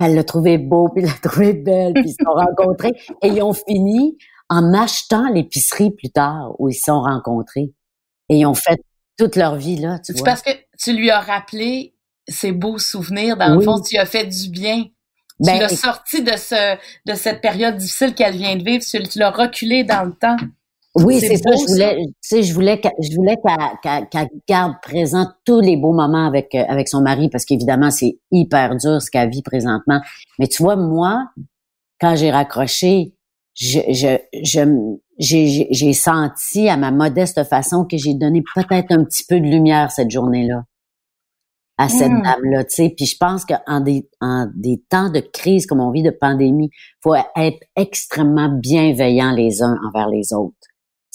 elle 0.00 0.14
l'a 0.14 0.24
trouvé 0.24 0.58
beau, 0.58 0.88
puis 0.88 1.02
elle 1.02 1.10
l'a 1.10 1.30
trouvé 1.30 1.52
belle, 1.52 1.92
puis 1.94 2.04
ils 2.06 2.10
se 2.10 2.24
sont 2.24 2.32
rencontrés. 2.34 2.92
Et 3.22 3.28
ils 3.28 3.42
ont 3.42 3.52
fini 3.52 4.16
en 4.48 4.72
achetant 4.72 5.28
l'épicerie 5.32 5.90
plus 5.90 6.10
tard 6.10 6.54
où 6.58 6.68
ils 6.68 6.74
se 6.74 6.84
sont 6.84 7.02
rencontrés. 7.02 7.72
Et 8.28 8.38
ils 8.38 8.46
ont 8.46 8.54
fait 8.54 8.80
toute 9.16 9.36
leur 9.36 9.56
vie 9.56 9.76
là, 9.76 9.98
tu 9.98 10.12
vois. 10.12 10.24
parce 10.24 10.42
que 10.42 10.50
tu 10.78 10.92
lui 10.92 11.10
as 11.10 11.20
rappelé 11.20 11.94
ces 12.28 12.52
beaux 12.52 12.78
souvenirs. 12.78 13.36
Dans 13.36 13.54
le 13.54 13.60
fond, 13.60 13.80
tu 13.80 13.96
as 13.96 14.06
fait 14.06 14.26
du 14.26 14.50
bien. 14.50 14.84
tu 14.84 14.92
ben, 15.40 15.58
l'as 15.58 15.68
sorti 15.68 16.22
de 16.22 16.36
ce 16.36 16.76
de 17.06 17.14
cette 17.14 17.40
période 17.40 17.76
difficile 17.76 18.14
qu'elle 18.14 18.36
vient 18.36 18.56
de 18.56 18.62
vivre. 18.62 18.84
Tu 18.84 19.18
l'as 19.18 19.30
reculé 19.30 19.82
dans 19.82 20.04
le 20.04 20.12
temps. 20.12 20.36
Oui, 20.94 21.20
c'est 21.20 21.36
ça. 21.36 21.50
Je 21.50 21.72
voulais, 21.72 21.96
tu 21.96 22.12
sais, 22.22 22.42
je 22.42 22.52
voulais, 22.52 22.80
je 22.98 23.14
voulais 23.14 23.36
qu'elle 23.82 24.28
garde 24.48 24.74
présent 24.82 25.26
tous 25.44 25.60
les 25.60 25.76
beaux 25.76 25.92
moments 25.92 26.26
avec 26.26 26.54
euh, 26.54 26.64
avec 26.68 26.88
son 26.88 27.02
mari, 27.02 27.28
parce 27.28 27.44
qu'évidemment, 27.44 27.90
c'est 27.90 28.18
hyper 28.32 28.76
dur 28.76 29.00
ce 29.00 29.10
qu'elle 29.10 29.30
vit 29.30 29.42
présentement. 29.42 30.00
Mais 30.38 30.48
tu 30.48 30.62
vois, 30.62 30.76
moi, 30.76 31.28
quand 32.00 32.16
j'ai 32.16 32.30
raccroché, 32.30 33.14
je, 33.54 33.80
je, 33.90 34.98
j'ai, 35.18 35.68
j'ai 35.70 35.92
senti 35.92 36.68
à 36.68 36.76
ma 36.76 36.90
modeste 36.90 37.44
façon 37.44 37.84
que 37.84 37.96
j'ai 37.96 38.14
donné 38.14 38.42
peut-être 38.54 38.92
un 38.92 39.04
petit 39.04 39.24
peu 39.28 39.40
de 39.40 39.46
lumière 39.46 39.90
cette 39.90 40.10
journée-là 40.10 40.64
à 41.78 41.88
cette 41.88 42.10
mmh. 42.10 42.22
dame-là, 42.22 42.64
tu 42.64 42.74
sais. 42.74 42.94
Puis 42.94 43.06
je 43.06 43.16
pense 43.16 43.44
qu'en 43.44 43.80
des, 43.80 44.08
en 44.20 44.48
des 44.54 44.82
temps 44.88 45.10
de 45.10 45.20
crise 45.20 45.64
comme 45.64 45.80
on 45.80 45.92
vit 45.92 46.02
de 46.02 46.10
pandémie, 46.10 46.70
faut 47.02 47.14
être 47.14 47.60
extrêmement 47.76 48.48
bienveillant 48.48 49.30
les 49.30 49.62
uns 49.62 49.76
envers 49.86 50.08
les 50.08 50.32
autres. 50.32 50.67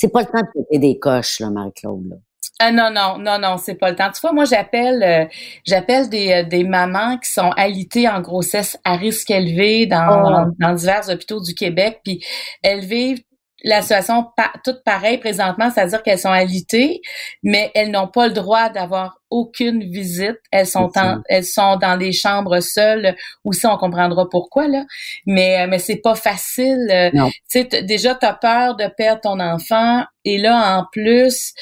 C'est 0.03 0.09
pas 0.09 0.19
le 0.19 0.25
temps 0.25 0.41
de 0.41 0.63
péter 0.63 0.79
des 0.79 0.99
coches, 0.99 1.39
là, 1.39 1.49
Marie-Claude. 1.49 2.19
Ah 2.59 2.73
non, 2.73 2.89
non, 2.91 3.17
non, 3.17 3.39
non, 3.39 3.55
c'est 3.55 3.75
pas 3.75 3.89
le 3.89 3.95
temps. 3.95 4.11
Tu 4.13 4.19
vois, 4.19 4.33
moi, 4.33 4.43
j'appelle 4.43 5.01
euh, 5.01 5.25
j'appelle 5.65 6.09
des, 6.09 6.33
euh, 6.33 6.43
des 6.43 6.65
mamans 6.65 7.17
qui 7.19 7.29
sont 7.29 7.51
alitées 7.51 8.09
en 8.09 8.19
grossesse 8.19 8.77
à 8.83 8.97
risque 8.97 9.31
élevé 9.31 9.85
dans, 9.85 10.49
oh. 10.49 10.51
dans, 10.59 10.73
divers 10.73 11.07
hôpitaux 11.07 11.39
du 11.39 11.55
Québec, 11.55 12.01
puis 12.03 12.21
elles 12.61 12.83
vivent 12.83 13.23
la 13.63 13.81
situation 13.81 14.25
pa 14.35 14.51
toute 14.63 14.83
pareille 14.83 15.17
présentement, 15.17 15.69
c'est-à-dire 15.69 16.03
qu'elles 16.03 16.19
sont 16.19 16.29
alitées, 16.29 17.01
mais 17.43 17.71
elles 17.75 17.91
n'ont 17.91 18.07
pas 18.07 18.27
le 18.27 18.33
droit 18.33 18.69
d'avoir 18.69 19.19
aucune 19.29 19.89
visite. 19.89 20.37
Elles 20.51 20.67
sont 20.67 20.91
en, 20.97 21.21
elles 21.29 21.45
sont 21.45 21.77
dans 21.77 21.97
des 21.97 22.11
chambres 22.11 22.59
seules. 22.59 23.15
Aussi, 23.43 23.65
on 23.65 23.77
comprendra 23.77 24.27
pourquoi 24.29 24.67
là. 24.67 24.83
Mais 25.25 25.65
mais 25.67 25.79
c'est 25.79 26.01
pas 26.01 26.15
facile. 26.15 27.11
Tu 27.49 27.65
sais, 27.69 27.83
déjà 27.83 28.15
t'as 28.15 28.33
peur 28.33 28.75
de 28.75 28.85
perdre 28.97 29.21
ton 29.21 29.39
enfant 29.39 30.03
et 30.25 30.37
là 30.37 30.77
en 30.77 30.85
plus 30.91 31.53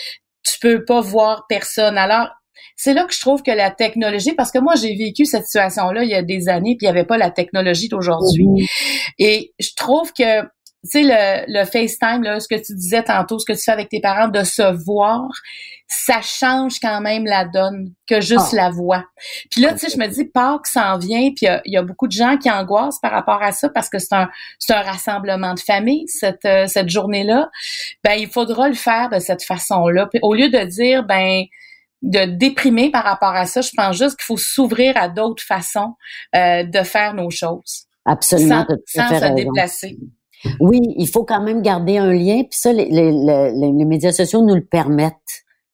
tu 0.44 0.60
peux 0.60 0.84
pas 0.84 1.02
voir 1.02 1.46
personne. 1.48 1.98
Alors 1.98 2.30
c'est 2.76 2.96
là 2.96 3.06
que 3.06 3.14
je 3.14 3.20
trouve 3.20 3.44
que 3.44 3.52
la 3.52 3.70
technologie, 3.70 4.34
parce 4.34 4.52
que 4.52 4.58
moi 4.58 4.74
j'ai 4.76 4.96
vécu 4.96 5.26
cette 5.26 5.46
situation-là 5.46 6.04
il 6.04 6.10
y 6.10 6.16
a 6.16 6.24
des 6.24 6.50
années, 6.50 6.76
puis 6.76 6.86
il 6.86 6.88
y 6.88 6.90
avait 6.90 7.06
pas 7.06 7.18
la 7.18 7.30
technologie 7.30 7.90
d'aujourd'hui. 7.90 8.48
Et 9.20 9.54
je 9.60 9.70
trouve 9.76 10.12
que 10.14 10.42
tu 10.84 10.90
sais, 10.90 11.04
le, 11.04 11.60
le 11.60 11.66
FaceTime, 11.66 12.24
là, 12.24 12.40
ce 12.40 12.48
que 12.48 12.60
tu 12.60 12.74
disais 12.74 13.04
tantôt, 13.04 13.38
ce 13.38 13.46
que 13.46 13.54
tu 13.54 13.64
fais 13.64 13.72
avec 13.72 13.90
tes 13.90 14.02
parents, 14.02 14.30
de 14.30 14.44
se 14.44 14.64
voir, 14.84 15.30
ça 15.88 16.22
change 16.22 16.80
quand 16.80 17.02
même 17.02 17.26
la 17.26 17.46
donne 17.46 17.94
que 18.08 18.22
juste 18.22 18.54
ah. 18.54 18.56
la 18.56 18.70
voix. 18.70 19.04
Puis 19.52 19.62
là, 19.62 19.74
tu 19.74 19.80
sais, 19.80 19.90
je 19.90 19.98
me 19.98 20.08
dis, 20.08 20.26
Pâques 20.26 20.66
s'en 20.66 20.98
vient, 20.98 21.32
puis 21.36 21.48
il 21.66 21.74
y, 21.74 21.78
a 21.78 21.84
beaucoup 21.84 22.08
de 22.08 22.14
gens 22.14 22.38
qui 22.38 22.50
angoissent 22.50 23.00
par 23.00 23.12
rapport 23.12 23.44
à 23.44 23.52
ça 23.52 23.70
parce 23.70 23.90
que 23.90 24.00
c'est 24.00 24.16
un, 24.16 24.30
c'est 24.58 24.74
un 24.74 24.82
rassemblement 24.82 25.54
de 25.54 25.60
famille, 25.60 26.08
cette, 26.08 26.46
euh, 26.46 26.66
cette 26.66 26.90
journée-là. 26.90 27.50
Ben, 28.04 28.14
il 28.14 28.28
faudra 28.28 28.68
le 28.68 28.74
faire 28.74 29.10
de 29.10 29.20
cette 29.20 29.44
façon-là. 29.44 30.08
Puis 30.08 30.20
au 30.24 30.34
lieu 30.34 30.50
de 30.50 30.64
dire, 30.64 31.04
ben, 31.04 31.44
de 32.02 32.26
déprimer 32.26 32.90
par 32.90 33.04
rapport 33.04 33.36
à 33.36 33.46
ça, 33.46 33.62
je 33.62 33.72
pense 33.76 33.98
juste 33.98 34.18
qu'il 34.18 34.26
faut 34.26 34.38
s'ouvrir 34.38 34.98
à 34.98 35.10
d'autres 35.10 35.44
façons 35.44 35.94
euh, 36.36 36.64
de 36.64 36.84
faire 36.84 37.14
nos 37.14 37.30
choses. 37.30 37.86
Absolument. 38.06 38.66
Sans, 38.88 39.10
sans 39.10 39.20
se 39.20 39.34
déplacer. 39.36 39.98
Oui, 40.60 40.82
il 40.98 41.08
faut 41.08 41.24
quand 41.24 41.42
même 41.42 41.62
garder 41.62 41.98
un 41.98 42.14
lien, 42.14 42.42
puis 42.44 42.58
ça, 42.58 42.74
les, 42.74 42.90
les, 42.90 43.12
les, 43.12 43.86
médias 43.86 44.12
sociaux 44.12 44.42
nous 44.42 44.56
le 44.56 44.66
permettent. 44.66 45.16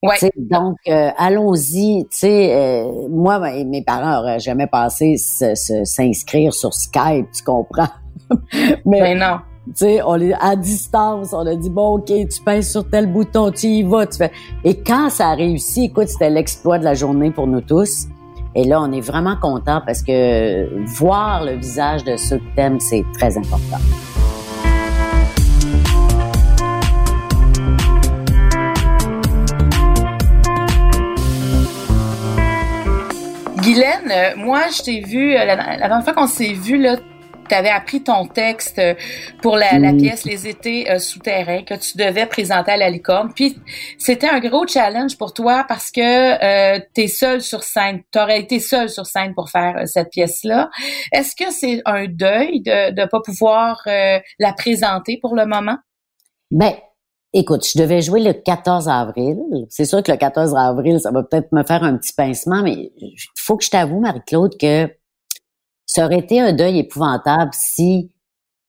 Ouais. 0.04 0.14
donc, 0.38 0.76
euh, 0.88 1.10
allons-y. 1.18 2.06
Tu 2.12 2.18
sais, 2.18 2.56
euh, 2.56 3.08
moi, 3.10 3.40
ben, 3.40 3.68
mes 3.68 3.84
parents 3.84 4.22
n'auraient 4.22 4.40
jamais 4.40 4.68
pensé 4.68 5.16
s'inscrire 5.18 6.54
sur 6.54 6.74
Skype, 6.74 7.32
tu 7.32 7.44
comprends? 7.44 7.90
Mais 8.86 9.16
non. 9.16 9.40
Tu 9.68 9.74
sais, 9.76 10.02
on 10.06 10.16
est 10.16 10.34
à 10.40 10.56
distance, 10.56 11.34
on 11.34 11.46
a 11.46 11.56
dit 11.56 11.70
bon, 11.70 11.98
ok, 11.98 12.06
tu 12.06 12.42
pèses 12.46 12.72
sur 12.72 12.90
tel 12.90 13.12
bouton, 13.12 13.52
tu 13.52 13.68
y 13.68 13.84
vas, 13.84 14.08
tu 14.08 14.18
fais. 14.18 14.32
Et 14.64 14.82
quand 14.82 15.10
ça 15.10 15.30
a 15.30 15.36
réussi, 15.36 15.86
écoute, 15.86 16.08
c'était 16.08 16.30
l'exploit 16.30 16.80
de 16.80 16.86
la 16.86 16.94
journée 16.94 17.32
pour 17.32 17.48
nous 17.48 17.62
tous. 17.62 18.08
Et 18.56 18.64
là, 18.64 18.82
on 18.82 18.92
est 18.92 19.02
vraiment 19.02 19.36
content 19.36 19.82
parce 19.86 20.02
que 20.02 20.86
voir 20.98 21.44
le 21.44 21.58
visage 21.58 22.04
de 22.06 22.16
ceux 22.16 22.38
que 22.38 22.56
t'aimes, 22.56 22.80
c'est 22.80 23.04
très 23.14 23.38
important. 23.38 23.78
Guylaine, 33.68 34.10
euh, 34.12 34.38
moi, 34.38 34.70
je 34.70 34.82
t'ai 34.82 35.02
vu, 35.02 35.36
euh, 35.36 35.44
la, 35.44 35.58
la 35.58 35.78
dernière 35.78 36.02
fois 36.02 36.14
qu'on 36.14 36.26
s'est 36.26 36.54
vu, 36.54 36.78
là, 36.78 36.96
tu 37.50 37.54
avais 37.54 37.70
appris 37.70 38.02
ton 38.02 38.26
texte 38.26 38.80
euh, 38.80 38.94
pour 39.42 39.58
la, 39.58 39.92
pièce 39.92 40.24
Les 40.24 40.48
étés 40.48 40.88
souterrains 41.00 41.64
que 41.64 41.74
tu 41.74 41.98
devais 41.98 42.28
présenter 42.28 42.72
à 42.72 42.78
la 42.78 42.90
licorne. 42.90 43.34
Puis 43.36 43.58
c'était 43.98 44.30
un 44.30 44.40
gros 44.40 44.66
challenge 44.66 45.18
pour 45.18 45.34
toi 45.34 45.66
parce 45.68 45.92
que 45.92 46.78
tu 46.94 47.02
es 47.02 47.08
seule 47.08 47.42
sur 47.42 47.64
scène. 47.64 48.04
Tu 48.14 48.20
aurais 48.20 48.40
été 48.40 48.62
seule 48.62 48.90
sur 48.90 49.06
scène 49.06 49.34
pour 49.36 49.50
faire 49.50 49.82
cette 49.86 50.12
pièce-là. 50.12 50.70
Est-ce 51.12 51.36
que 51.36 51.52
c'est 51.52 51.82
un 51.84 52.06
deuil 52.06 52.62
de 52.62 53.02
ne 53.02 53.06
pas 53.06 53.20
pouvoir 53.20 53.82
la 53.86 54.54
présenter 54.54 55.20
pour 55.22 55.36
le 55.36 55.46
moment? 55.46 55.78
Ben, 56.52 56.74
Écoute, 57.34 57.68
je 57.68 57.78
devais 57.78 58.02
jouer 58.02 58.22
le 58.22 58.34
14 58.34 58.88
avril. 58.88 59.38
C'est 59.70 59.86
sûr 59.86 60.02
que 60.02 60.12
le 60.12 60.18
14 60.18 60.56
avril, 60.56 61.00
ça 61.00 61.12
va 61.12 61.24
peut-être 61.24 61.52
me 61.52 61.64
faire 61.64 61.84
un 61.84 61.98
petit 61.98 62.14
pincement, 62.14 62.64
mais 62.64 62.92
il 62.98 63.16
faut 63.36 63.58
que 63.58 63.66
je 63.66 63.70
t'avoue, 63.70 64.00
Marie-Claude, 64.00 64.58
que 64.58 64.90
ça 65.86 66.06
aurait 66.06 66.20
été 66.20 66.40
un 66.40 66.54
deuil 66.54 66.80
épouvantable 66.80 67.52
si 67.54 68.12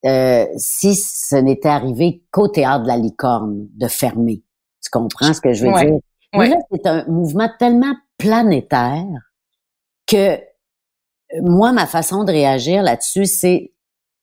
euh, 0.07 0.47
si 0.57 0.95
ce 0.95 1.35
n'était 1.35 1.69
arrivé 1.69 2.23
qu'au 2.31 2.47
théâtre 2.47 2.85
de 2.85 2.89
la 2.89 2.97
licorne 2.97 3.67
de 3.75 3.89
fermer. 3.89 4.45
Tu 4.83 4.91
comprends 4.91 5.33
ce 5.33 5.41
que 5.41 5.53
je 5.53 5.67
veux 5.67 5.73
dire? 5.73 5.99
Mais 6.35 6.49
là, 6.51 6.57
c'est 6.71 6.87
un 6.87 7.05
mouvement 7.07 7.51
tellement 7.59 7.95
planétaire 8.17 9.05
que 10.07 10.39
moi, 11.43 11.73
ma 11.73 11.87
façon 11.87 12.23
de 12.25 12.31
réagir 12.31 12.83
là-dessus, 12.83 13.27
c'est 13.27 13.75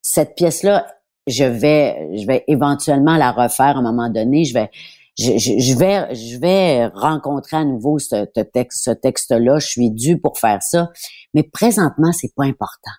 cette 0.02 0.36
pièce-là 0.36 0.88
je 1.28 1.44
vais, 1.44 2.10
je 2.18 2.26
vais 2.26 2.44
éventuellement 2.48 3.18
la 3.18 3.32
refaire 3.32 3.78
à 3.78 3.80
un 3.80 3.82
moment 3.82 4.10
donné. 4.10 4.46
Je 4.46 4.54
vais, 4.54 4.70
je, 5.18 5.38
je, 5.38 5.78
vais, 5.78 6.14
je 6.14 6.38
vais 6.38 6.88
rencontrer 6.88 7.58
à 7.58 7.66
nouveau 7.66 8.00
ce, 8.00 8.26
texte, 8.26 8.84
ce 8.84 8.92
texte-là. 8.92 9.60
Je 9.60 9.68
suis 9.68 9.92
due 9.92 10.20
pour 10.20 10.38
faire 10.38 10.62
ça. 10.62 10.92
Mais 11.34 11.44
présentement, 11.44 12.12
c'est 12.12 12.34
pas 12.36 12.46
important. 12.46 12.92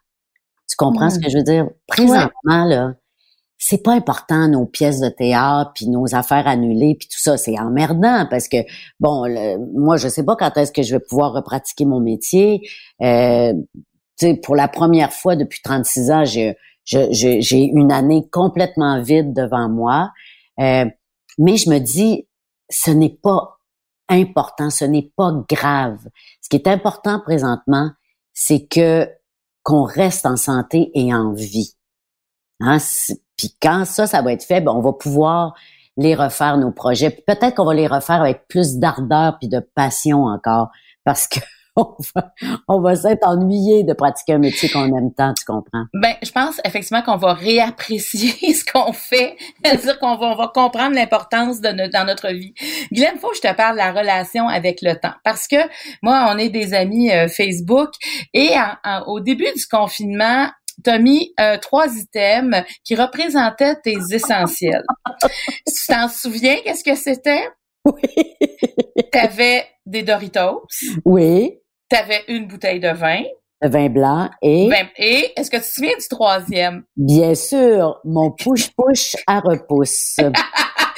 Tu 0.68 0.76
comprends 0.76 1.10
ce 1.10 1.18
que 1.18 1.30
je 1.30 1.38
veux 1.38 1.44
dire? 1.44 1.68
Présentement, 1.86 2.64
là, 2.64 2.94
c'est 3.58 3.82
pas 3.82 3.92
important 3.92 4.48
nos 4.48 4.66
pièces 4.66 5.00
de 5.00 5.08
théâtre 5.08 5.72
puis 5.74 5.88
nos 5.88 6.14
affaires 6.14 6.46
annulées 6.46 6.94
puis 6.98 7.08
tout 7.08 7.18
ça 7.18 7.36
c'est 7.36 7.58
emmerdant 7.58 8.26
parce 8.28 8.48
que 8.48 8.58
bon 9.00 9.24
moi 9.74 9.96
je 9.96 10.08
sais 10.08 10.24
pas 10.24 10.36
quand 10.36 10.56
est-ce 10.58 10.72
que 10.72 10.82
je 10.82 10.94
vais 10.94 11.00
pouvoir 11.00 11.32
repratiquer 11.32 11.86
mon 11.86 12.00
métier 12.00 12.60
euh, 13.00 13.54
tu 14.18 14.26
sais 14.26 14.34
pour 14.34 14.56
la 14.56 14.68
première 14.68 15.12
fois 15.12 15.36
depuis 15.36 15.60
36 15.62 16.10
ans 16.10 16.24
j'ai 16.24 16.54
j'ai 16.86 17.62
une 17.62 17.92
année 17.92 18.28
complètement 18.30 19.02
vide 19.02 19.32
devant 19.34 19.68
moi. 19.68 20.12
Euh, 20.60 20.86
mais 21.38 21.56
je 21.56 21.68
me 21.68 21.78
dis, 21.78 22.26
ce 22.70 22.90
n'est 22.90 23.18
pas 23.22 23.58
important, 24.08 24.70
ce 24.70 24.84
n'est 24.84 25.10
pas 25.16 25.32
grave. 25.48 25.98
Ce 26.40 26.48
qui 26.48 26.56
est 26.56 26.68
important 26.68 27.20
présentement, 27.20 27.90
c'est 28.32 28.66
que 28.66 29.10
qu'on 29.62 29.82
reste 29.82 30.26
en 30.26 30.36
santé 30.36 30.92
et 30.94 31.12
en 31.12 31.32
vie. 31.32 31.74
Hein? 32.60 32.78
Puis 33.36 33.56
quand 33.60 33.84
ça, 33.84 34.06
ça 34.06 34.22
va 34.22 34.32
être 34.32 34.44
fait, 34.44 34.60
ben, 34.60 34.72
on 34.72 34.80
va 34.80 34.92
pouvoir 34.92 35.54
les 35.96 36.14
refaire 36.14 36.56
nos 36.56 36.70
projets. 36.70 37.10
Peut-être 37.10 37.56
qu'on 37.56 37.64
va 37.64 37.74
les 37.74 37.88
refaire 37.88 38.20
avec 38.20 38.46
plus 38.48 38.76
d'ardeur 38.76 39.38
puis 39.38 39.48
de 39.48 39.58
passion 39.58 40.24
encore, 40.24 40.70
parce 41.04 41.26
que 41.26 41.40
on 42.68 42.80
va, 42.80 42.96
s'être 42.96 43.26
ennuyé 43.26 43.84
de 43.84 43.92
pratiquer 43.92 44.34
un 44.34 44.38
métier 44.38 44.68
qu'on 44.68 44.86
aime 44.96 45.12
tant, 45.14 45.34
tu 45.34 45.44
comprends? 45.44 45.84
Ben, 45.94 46.14
je 46.22 46.30
pense 46.30 46.60
effectivement 46.64 47.02
qu'on 47.02 47.16
va 47.16 47.34
réapprécier 47.34 48.54
ce 48.54 48.64
qu'on 48.64 48.92
fait, 48.92 49.36
c'est-à-dire 49.64 49.98
qu'on 49.98 50.16
va, 50.16 50.28
on 50.28 50.36
va 50.36 50.50
comprendre 50.54 50.94
l'importance 50.94 51.60
de 51.60 51.68
notre, 51.68 51.92
dans 51.92 52.06
notre 52.06 52.28
vie. 52.28 52.54
Guylaine, 52.92 53.18
faut 53.18 53.30
que 53.30 53.36
je 53.36 53.42
te 53.42 53.54
parle 53.54 53.74
de 53.74 53.78
la 53.78 53.92
relation 53.92 54.48
avec 54.48 54.80
le 54.82 54.94
temps, 54.94 55.14
parce 55.24 55.46
que 55.46 55.56
moi, 56.02 56.28
on 56.32 56.38
est 56.38 56.48
des 56.48 56.74
amis 56.74 57.12
euh, 57.12 57.28
Facebook, 57.28 57.90
et 58.32 58.50
au 59.06 59.20
début 59.20 59.52
du 59.56 59.66
confinement, 59.66 60.48
tu 60.84 60.90
as 60.90 60.98
mis 60.98 61.32
euh, 61.40 61.56
trois 61.58 61.86
items 61.96 62.64
qui 62.84 62.94
représentaient 62.94 63.76
tes 63.82 63.98
essentiels. 64.12 64.84
tu 65.66 65.86
t'en 65.88 66.08
souviens, 66.08 66.56
qu'est-ce 66.64 66.84
que 66.84 66.94
c'était? 66.94 67.48
Oui. 67.84 68.34
tu 69.12 69.18
avais 69.18 69.64
des 69.86 70.02
Doritos. 70.02 70.66
Oui. 71.04 71.58
Tu 71.88 71.96
avais 71.96 72.24
une 72.28 72.46
bouteille 72.46 72.80
de 72.80 72.88
vin. 72.88 73.22
De 73.62 73.68
vin 73.68 73.88
blanc 73.88 74.28
et... 74.42 74.68
et 74.98 75.32
est-ce 75.36 75.50
que 75.50 75.56
tu 75.56 75.62
te 75.62 75.68
souviens 75.68 75.96
du 75.98 76.08
troisième? 76.08 76.84
Bien 76.96 77.34
sûr, 77.34 78.00
mon 78.04 78.30
push-push 78.32 79.16
à 79.26 79.40
repousse. 79.40 80.16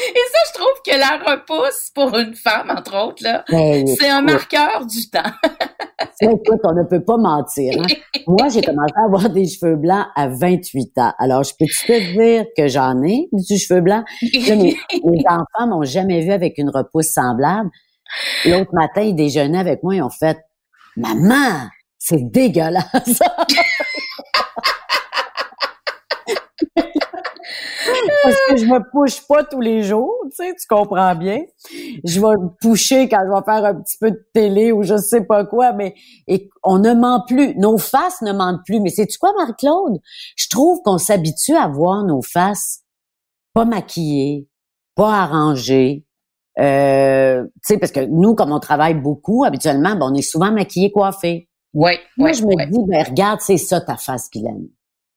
Et 0.01 0.05
ça, 0.05 0.39
je 0.47 0.53
trouve 0.53 0.83
que 0.87 0.97
la 0.97 1.33
repousse 1.33 1.91
pour 1.93 2.17
une 2.17 2.35
femme, 2.37 2.71
entre 2.71 2.97
autres, 2.97 3.23
là, 3.25 3.45
ben, 3.51 3.85
c'est 3.85 4.09
un 4.09 4.23
marqueur 4.23 4.87
du 4.87 5.11
temps. 5.11 5.31
écoute, 6.21 6.61
on 6.63 6.73
ne 6.73 6.85
peut 6.85 7.05
pas 7.05 7.17
mentir. 7.17 7.75
Hein. 7.81 7.87
Moi, 8.29 8.49
j'ai 8.49 8.63
commencé 8.63 8.95
à 8.95 9.07
avoir 9.07 9.29
des 9.29 9.49
cheveux 9.49 9.75
blancs 9.75 10.07
à 10.15 10.29
28 10.29 10.99
ans. 10.99 11.13
Alors, 11.19 11.43
je 11.43 11.53
peux 11.59 11.67
te 11.67 12.13
dire 12.13 12.45
que 12.57 12.69
j'en 12.69 13.03
ai 13.03 13.29
du 13.33 13.59
cheveu 13.59 13.81
blanc? 13.81 14.05
mes, 14.23 14.77
enfants 15.29 15.67
m'ont 15.67 15.83
jamais 15.83 16.21
vu 16.21 16.31
avec 16.31 16.59
une 16.59 16.71
repousse 16.71 17.13
semblable. 17.13 17.69
L'autre 18.45 18.73
matin, 18.73 19.03
ils 19.03 19.17
déjeunaient 19.17 19.59
avec 19.59 19.83
moi 19.83 19.97
et 19.97 20.03
ont 20.03 20.11
fait 20.11 20.39
Maman, 20.99 21.69
c'est 21.97 22.29
dégueulasse. 22.29 23.21
Parce 28.25 28.37
que 28.49 28.57
je 28.57 28.67
me 28.67 28.81
push 28.91 29.25
pas 29.29 29.45
tous 29.45 29.61
les 29.61 29.85
jours, 29.85 30.13
tu 30.25 30.37
sais, 30.37 30.53
tu 30.61 30.67
comprends 30.69 31.15
bien. 31.15 31.39
Je 32.05 32.21
vais 32.21 32.27
me 32.27 32.49
pusher 32.61 33.09
quand 33.09 33.21
je 33.25 33.33
vais 33.33 33.45
faire 33.45 33.65
un 33.65 33.81
petit 33.81 33.97
peu 34.01 34.11
de 34.11 34.29
télé 34.35 34.73
ou 34.73 34.83
je 34.83 34.97
sais 34.97 35.25
pas 35.25 35.45
quoi, 35.45 35.73
mais 35.73 35.95
et 36.27 36.51
on 36.65 36.79
ne 36.79 36.93
ment 36.95 37.25
plus. 37.25 37.55
Nos 37.57 37.79
faces 37.79 38.21
ne 38.23 38.33
mentent 38.33 38.65
plus. 38.67 38.81
Mais 38.81 38.91
c'est-tu 38.91 39.19
quoi, 39.19 39.33
Marie-Claude? 39.39 40.01
Je 40.37 40.49
trouve 40.49 40.83
qu'on 40.85 40.99
s'habitue 40.99 41.55
à 41.55 41.69
voir 41.69 42.03
nos 42.03 42.23
faces 42.23 42.81
pas 43.55 43.65
maquillées, 43.65 44.49
pas 44.97 45.23
arrangées, 45.23 46.08
euh, 46.61 47.45
tu 47.45 47.51
sais, 47.63 47.79
parce 47.79 47.93
que 47.93 48.01
nous, 48.01 48.35
comme 48.35 48.53
on 48.53 48.61
travaille 48.61 48.95
beaucoup, 48.95 49.45
habituellement, 49.45 49.95
ben, 49.95 50.11
on 50.11 50.15
est 50.15 50.23
souvent 50.23 50.51
maquillés, 50.51 50.91
coiffés. 50.91 51.49
Oui, 51.75 51.93
Moi, 52.17 52.33
je 52.33 52.43
me 52.43 52.71
dis, 52.71 52.85
ben, 52.87 53.05
regarde, 53.05 53.41
c'est 53.41 53.59
ça 53.59 53.81
ta 53.81 53.97
face, 53.97 54.31
Guylaine. 54.31 54.69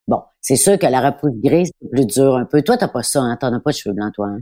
Bon, 0.08 0.22
c'est 0.42 0.56
sûr 0.56 0.78
que 0.78 0.86
la 0.86 1.02
repousse 1.02 1.40
grise, 1.42 1.72
c'est 1.82 1.90
plus 1.90 2.06
dur 2.06 2.36
un 2.36 2.46
peu. 2.46 2.62
Toi, 2.62 2.78
t'as 2.78 2.88
pas 2.88 3.04
ça, 3.04 3.22
hein? 3.22 3.38
T'en 3.38 3.54
as 3.54 3.60
pas 3.60 3.72
de 3.72 3.76
cheveux 3.76 3.96
blancs, 3.96 4.14
toi, 4.14 4.28
hein? 4.28 4.40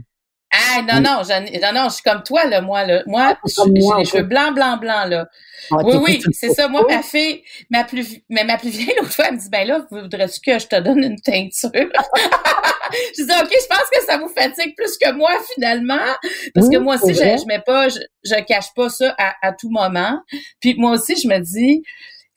Ah 0.52 0.82
non, 0.82 1.00
non, 1.00 1.22
non, 1.22 1.72
non, 1.72 1.88
je 1.88 1.94
suis 1.94 2.02
comme 2.02 2.24
toi, 2.24 2.44
là, 2.44 2.60
moi, 2.60 2.84
là. 2.84 3.02
Moi, 3.06 3.36
j'ai 3.46 3.70
les 3.98 4.04
cheveux 4.04 4.24
blancs, 4.24 4.54
blancs, 4.54 4.80
blancs, 4.80 5.08
là. 5.08 5.28
Ah, 5.70 5.76
oui, 5.84 5.96
oui, 6.02 6.22
c'est 6.32 6.50
ça. 6.50 6.66
Moi, 6.66 6.84
ma 6.88 7.02
fille, 7.02 7.42
ma 7.70 7.84
plus, 7.84 8.18
mais 8.28 8.42
ma 8.42 8.58
plus 8.58 8.70
vieille, 8.70 8.94
l'autre 9.00 9.12
fois, 9.12 9.26
elle 9.28 9.34
me 9.34 9.38
dit, 9.38 9.48
ben 9.48 9.66
là, 9.66 9.86
voudrais-tu 9.90 10.40
que 10.40 10.58
je 10.58 10.66
te 10.66 10.80
donne 10.80 11.04
une 11.04 11.20
teinture? 11.20 11.70
je 11.72 13.22
dis, 13.22 13.30
OK, 13.30 13.52
je 13.52 13.66
pense 13.68 13.88
que 13.92 14.04
ça 14.04 14.18
vous 14.18 14.28
fatigue 14.28 14.74
plus 14.76 14.98
que 14.98 15.12
moi, 15.12 15.30
finalement. 15.54 16.16
Parce 16.54 16.68
que 16.68 16.78
moi 16.78 16.96
aussi, 16.96 17.14
je, 17.14 17.20
je 17.20 17.46
mets 17.46 17.62
pas, 17.64 17.88
je, 17.88 18.00
je 18.24 18.34
cache 18.42 18.74
pas 18.74 18.88
ça 18.88 19.14
à, 19.18 19.34
à 19.42 19.52
tout 19.52 19.70
moment. 19.70 20.18
Puis 20.60 20.74
moi 20.76 20.92
aussi, 20.92 21.14
je 21.16 21.28
me 21.28 21.38
dis, 21.38 21.82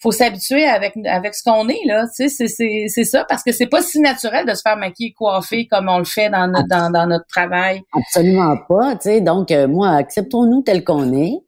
faut 0.04 0.12
s'habituer 0.12 0.66
avec 0.66 0.94
avec 1.06 1.34
ce 1.34 1.44
qu'on 1.44 1.68
est 1.70 1.80
là, 1.86 2.06
tu 2.16 2.30
sais, 2.30 2.48
c'est 2.48 2.86
c'est 2.88 3.04
ça 3.06 3.26
parce 3.28 3.42
que 3.42 3.54
c'est 3.54 3.68
pas 3.68 3.82
si 3.82 4.00
naturel 4.02 4.46
de 4.46 4.54
se 4.54 4.62
faire 4.62 4.76
maquiller, 4.76 5.14
coiffer 5.14 5.66
comme 5.66 5.88
on 5.88 5.98
le 5.98 6.04
fait 6.04 6.30
dans 6.30 6.48
notre 6.48 6.68
dans, 6.68 6.92
dans 6.92 7.08
notre 7.08 7.26
travail. 7.28 7.82
Absolument 7.94 8.58
pas, 8.68 8.96
tu 8.96 9.04
sais. 9.04 9.22
Donc 9.22 9.50
euh, 9.50 9.68
moi, 9.68 9.90
acceptons-nous 9.92 10.62
tel 10.62 10.84
qu'on 10.84 11.14
est. 11.14 11.40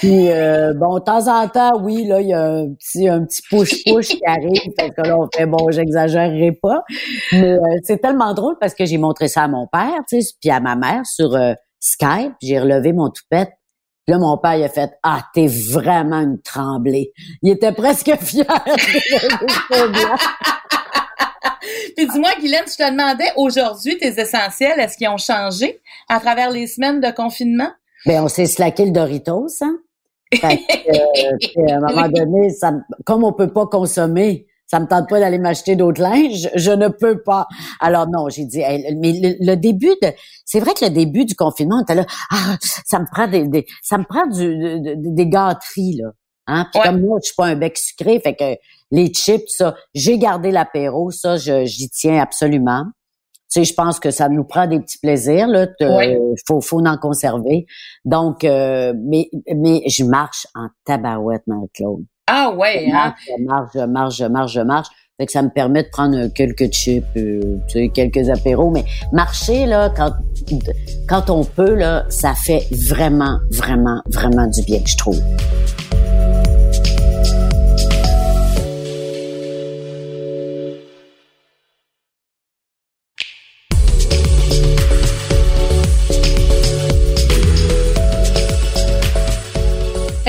Puis 0.00 0.28
euh, 0.28 0.74
bon, 0.74 0.98
de 0.98 1.04
temps 1.04 1.28
en 1.28 1.48
temps, 1.48 1.80
oui, 1.80 2.04
là, 2.04 2.20
il 2.20 2.28
y 2.28 2.34
a 2.34 2.44
un 2.44 2.68
petit 2.74 3.08
un 3.08 3.24
petit 3.24 3.42
push 3.48 3.84
push 3.84 4.08
qui 4.08 4.26
arrive 4.26 4.72
parce 4.76 4.90
que 4.90 5.08
là 5.08 5.18
on 5.18 5.28
fait 5.34 5.46
bon, 5.46 5.70
j'exagérerai 5.70 6.52
pas, 6.60 6.82
mais 7.32 7.52
euh, 7.52 7.60
c'est 7.84 7.98
tellement 7.98 8.34
drôle 8.34 8.56
parce 8.60 8.74
que 8.74 8.84
j'ai 8.84 8.98
montré 8.98 9.28
ça 9.28 9.44
à 9.44 9.48
mon 9.48 9.66
père, 9.66 10.00
tu 10.08 10.20
sais, 10.20 10.34
puis 10.40 10.50
à 10.50 10.60
ma 10.60 10.76
mère 10.76 11.06
sur 11.06 11.38
Skype, 11.80 12.34
j'ai 12.42 12.58
relevé 12.58 12.92
mon 12.92 13.08
toupette 13.08 13.50
Là, 14.08 14.18
mon 14.18 14.38
père, 14.38 14.56
il 14.56 14.64
a 14.64 14.70
fait, 14.70 14.90
ah, 15.02 15.22
t'es 15.34 15.46
vraiment 15.46 16.20
une 16.20 16.40
tremblée. 16.40 17.12
Il 17.42 17.50
était 17.50 17.72
presque 17.72 18.10
fier. 18.20 18.46
Puis 21.94 22.06
dis-moi, 22.06 22.30
Guylaine, 22.40 22.64
je 22.66 22.76
te 22.76 22.90
demandais 22.90 23.30
aujourd'hui 23.36 23.98
tes 23.98 24.18
essentiels, 24.18 24.80
est-ce 24.80 24.96
qu'ils 24.96 25.08
ont 25.08 25.18
changé 25.18 25.80
à 26.08 26.20
travers 26.20 26.50
les 26.50 26.66
semaines 26.66 27.00
de 27.00 27.10
confinement? 27.10 27.68
Ben, 28.06 28.24
on 28.24 28.28
s'est 28.28 28.46
slaqué 28.46 28.86
le 28.86 28.92
Doritos, 28.92 29.48
hein? 29.60 29.76
Fait 30.32 30.56
que, 30.58 31.60
euh, 31.60 31.70
à 31.70 31.76
un 31.76 31.80
moment 31.80 32.08
donné, 32.14 32.50
ça, 32.50 32.72
comme 33.04 33.24
on 33.24 33.32
peut 33.32 33.52
pas 33.52 33.66
consommer, 33.66 34.46
ça 34.68 34.78
me 34.80 34.86
tente 34.86 35.08
pas 35.08 35.18
d'aller 35.18 35.38
m'acheter 35.38 35.74
d'autres 35.74 36.00
linges, 36.00 36.48
je 36.54 36.70
ne 36.70 36.88
peux 36.88 37.22
pas. 37.22 37.46
Alors 37.80 38.08
non, 38.08 38.28
j'ai 38.28 38.44
dit, 38.44 38.62
mais 38.98 39.36
le, 39.40 39.54
début 39.56 39.96
de, 40.02 40.12
c'est 40.44 40.60
vrai 40.60 40.74
que 40.74 40.84
le 40.84 40.90
début 40.90 41.24
du 41.24 41.34
confinement, 41.34 41.78
on 41.78 41.82
était 41.82 41.94
là, 41.94 42.04
ah, 42.30 42.56
ça 42.60 43.00
me 43.00 43.06
prend 43.10 43.26
des, 43.26 43.66
ça 43.82 43.98
me 43.98 44.04
prend 44.04 44.26
du, 44.26 44.96
des 44.96 45.26
gâteries 45.26 45.96
là. 45.96 46.10
Hein? 46.46 46.66
Puis 46.72 46.80
comme 46.82 47.00
moi, 47.00 47.18
je 47.22 47.26
suis 47.26 47.34
pas 47.34 47.46
un 47.46 47.56
bec 47.56 47.76
sucré, 47.76 48.20
fait 48.20 48.34
que 48.34 48.56
les 48.90 49.08
chips, 49.08 49.48
ça, 49.48 49.74
j'ai 49.94 50.18
gardé 50.18 50.50
l'apéro, 50.50 51.10
ça, 51.10 51.36
j'y 51.36 51.90
tiens 51.90 52.20
absolument. 52.20 52.84
Tu 53.50 53.60
sais, 53.60 53.64
je 53.64 53.74
pense 53.74 53.98
que 53.98 54.10
ça 54.10 54.28
nous 54.28 54.44
prend 54.44 54.66
des 54.66 54.80
petits 54.80 54.98
plaisirs, 54.98 55.46
là. 55.46 55.66
faut, 56.46 56.60
faut 56.60 56.86
en 56.86 56.98
conserver. 56.98 57.66
Donc, 58.04 58.44
euh, 58.44 58.92
mais, 58.96 59.30
mais 59.54 59.82
je 59.88 60.04
marche 60.04 60.46
en 60.54 60.68
tabarouette, 60.84 61.42
Marie-Claude. 61.46 62.04
Ah 62.28 62.50
ouais, 62.50 62.90
hein? 62.92 63.14
Je 63.26 63.42
marche, 63.42 63.70
je 63.74 63.80
marche, 63.80 64.16
je 64.16 64.24
marche, 64.24 64.52
je 64.52 64.60
marche. 64.60 64.88
Fait 65.18 65.26
que 65.26 65.32
ça 65.32 65.42
me 65.42 65.48
permet 65.48 65.82
de 65.82 65.88
prendre 65.88 66.28
quelques 66.28 66.70
chips, 66.72 67.04
euh, 67.16 67.56
tu 67.66 67.72
sais, 67.72 67.88
quelques 67.88 68.28
apéros. 68.30 68.70
Mais 68.70 68.84
marcher, 69.12 69.66
là, 69.66 69.90
quand, 69.96 70.12
quand 71.08 71.28
on 71.28 71.42
peut, 71.42 71.74
là, 71.74 72.04
ça 72.08 72.34
fait 72.34 72.68
vraiment, 72.70 73.38
vraiment, 73.50 74.00
vraiment 74.06 74.46
du 74.46 74.62
bien, 74.62 74.78
je 74.84 74.96
trouve. 74.96 75.20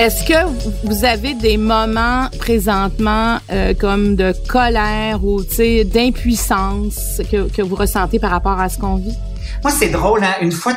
Est-ce 0.00 0.24
que 0.24 0.86
vous 0.86 1.04
avez 1.04 1.34
des 1.34 1.58
moments 1.58 2.30
présentement 2.38 3.36
euh, 3.52 3.74
comme 3.74 4.16
de 4.16 4.32
colère 4.48 5.22
ou 5.22 5.42
d'impuissance 5.42 7.20
que, 7.30 7.50
que 7.54 7.60
vous 7.60 7.74
ressentez 7.76 8.18
par 8.18 8.30
rapport 8.30 8.58
à 8.58 8.70
ce 8.70 8.78
qu'on 8.78 8.96
vit? 8.96 9.14
Moi, 9.62 9.70
c'est 9.70 9.90
drôle. 9.90 10.24
Hein? 10.24 10.36
Une 10.40 10.52
fois, 10.52 10.72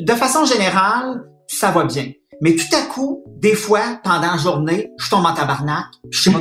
de 0.00 0.12
façon 0.12 0.44
générale, 0.44 1.22
ça 1.46 1.70
va 1.70 1.84
bien. 1.84 2.10
Mais 2.40 2.56
tout 2.56 2.74
à 2.76 2.82
coup, 2.92 3.22
des 3.36 3.54
fois, 3.54 4.00
pendant 4.02 4.32
la 4.32 4.36
journée, 4.36 4.90
je 4.98 5.08
tombe 5.08 5.24
en 5.24 5.34
tabarnak. 5.34 5.86
Je 6.10 6.22
sais 6.22 6.32
pas 6.32 6.40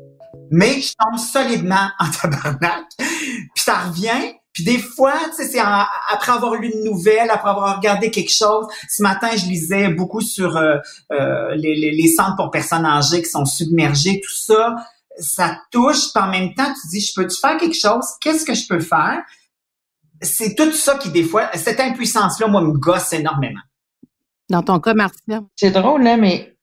Mais 0.50 0.80
je 0.80 0.94
tombe 0.98 1.18
solidement 1.18 1.90
en 1.98 2.10
tabarnak. 2.10 2.86
Puis 2.96 3.62
ça 3.62 3.74
revient. 3.80 4.37
Puis 4.58 4.64
des 4.64 4.78
fois, 4.78 5.14
tu 5.30 5.36
sais, 5.36 5.48
c'est 5.52 5.60
après 5.60 6.32
avoir 6.32 6.56
lu 6.56 6.72
une 6.74 6.82
nouvelle, 6.82 7.30
après 7.30 7.50
avoir 7.50 7.76
regardé 7.76 8.10
quelque 8.10 8.32
chose. 8.32 8.66
Ce 8.88 9.00
matin, 9.04 9.28
je 9.36 9.46
lisais 9.46 9.88
beaucoup 9.90 10.20
sur 10.20 10.56
euh, 10.56 10.78
euh, 11.12 11.54
les, 11.54 11.92
les, 11.92 12.08
centres 12.08 12.34
pour 12.34 12.50
personnes 12.50 12.84
âgées 12.84 13.22
qui 13.22 13.30
sont 13.30 13.44
submergées, 13.44 14.20
tout 14.20 14.34
ça. 14.34 14.74
Ça 15.20 15.60
touche, 15.70 16.12
puis 16.12 16.24
en 16.24 16.28
même 16.28 16.54
temps, 16.54 16.74
tu 16.74 16.88
dis, 16.88 17.00
je 17.00 17.12
peux-tu 17.14 17.38
faire 17.38 17.56
quelque 17.56 17.78
chose? 17.78 18.04
Qu'est-ce 18.20 18.44
que 18.44 18.54
je 18.54 18.66
peux 18.66 18.80
faire? 18.80 19.22
C'est 20.22 20.56
tout 20.56 20.72
ça 20.72 20.98
qui, 20.98 21.10
des 21.10 21.22
fois, 21.22 21.48
cette 21.54 21.78
impuissance-là, 21.78 22.48
moi, 22.48 22.60
me 22.60 22.72
gosse 22.72 23.12
énormément. 23.12 23.60
Dans 24.50 24.64
ton 24.64 24.80
cas, 24.80 24.94
Martina? 24.94 25.42
C'est 25.54 25.70
drôle, 25.70 26.02
là, 26.02 26.16
mais 26.16 26.56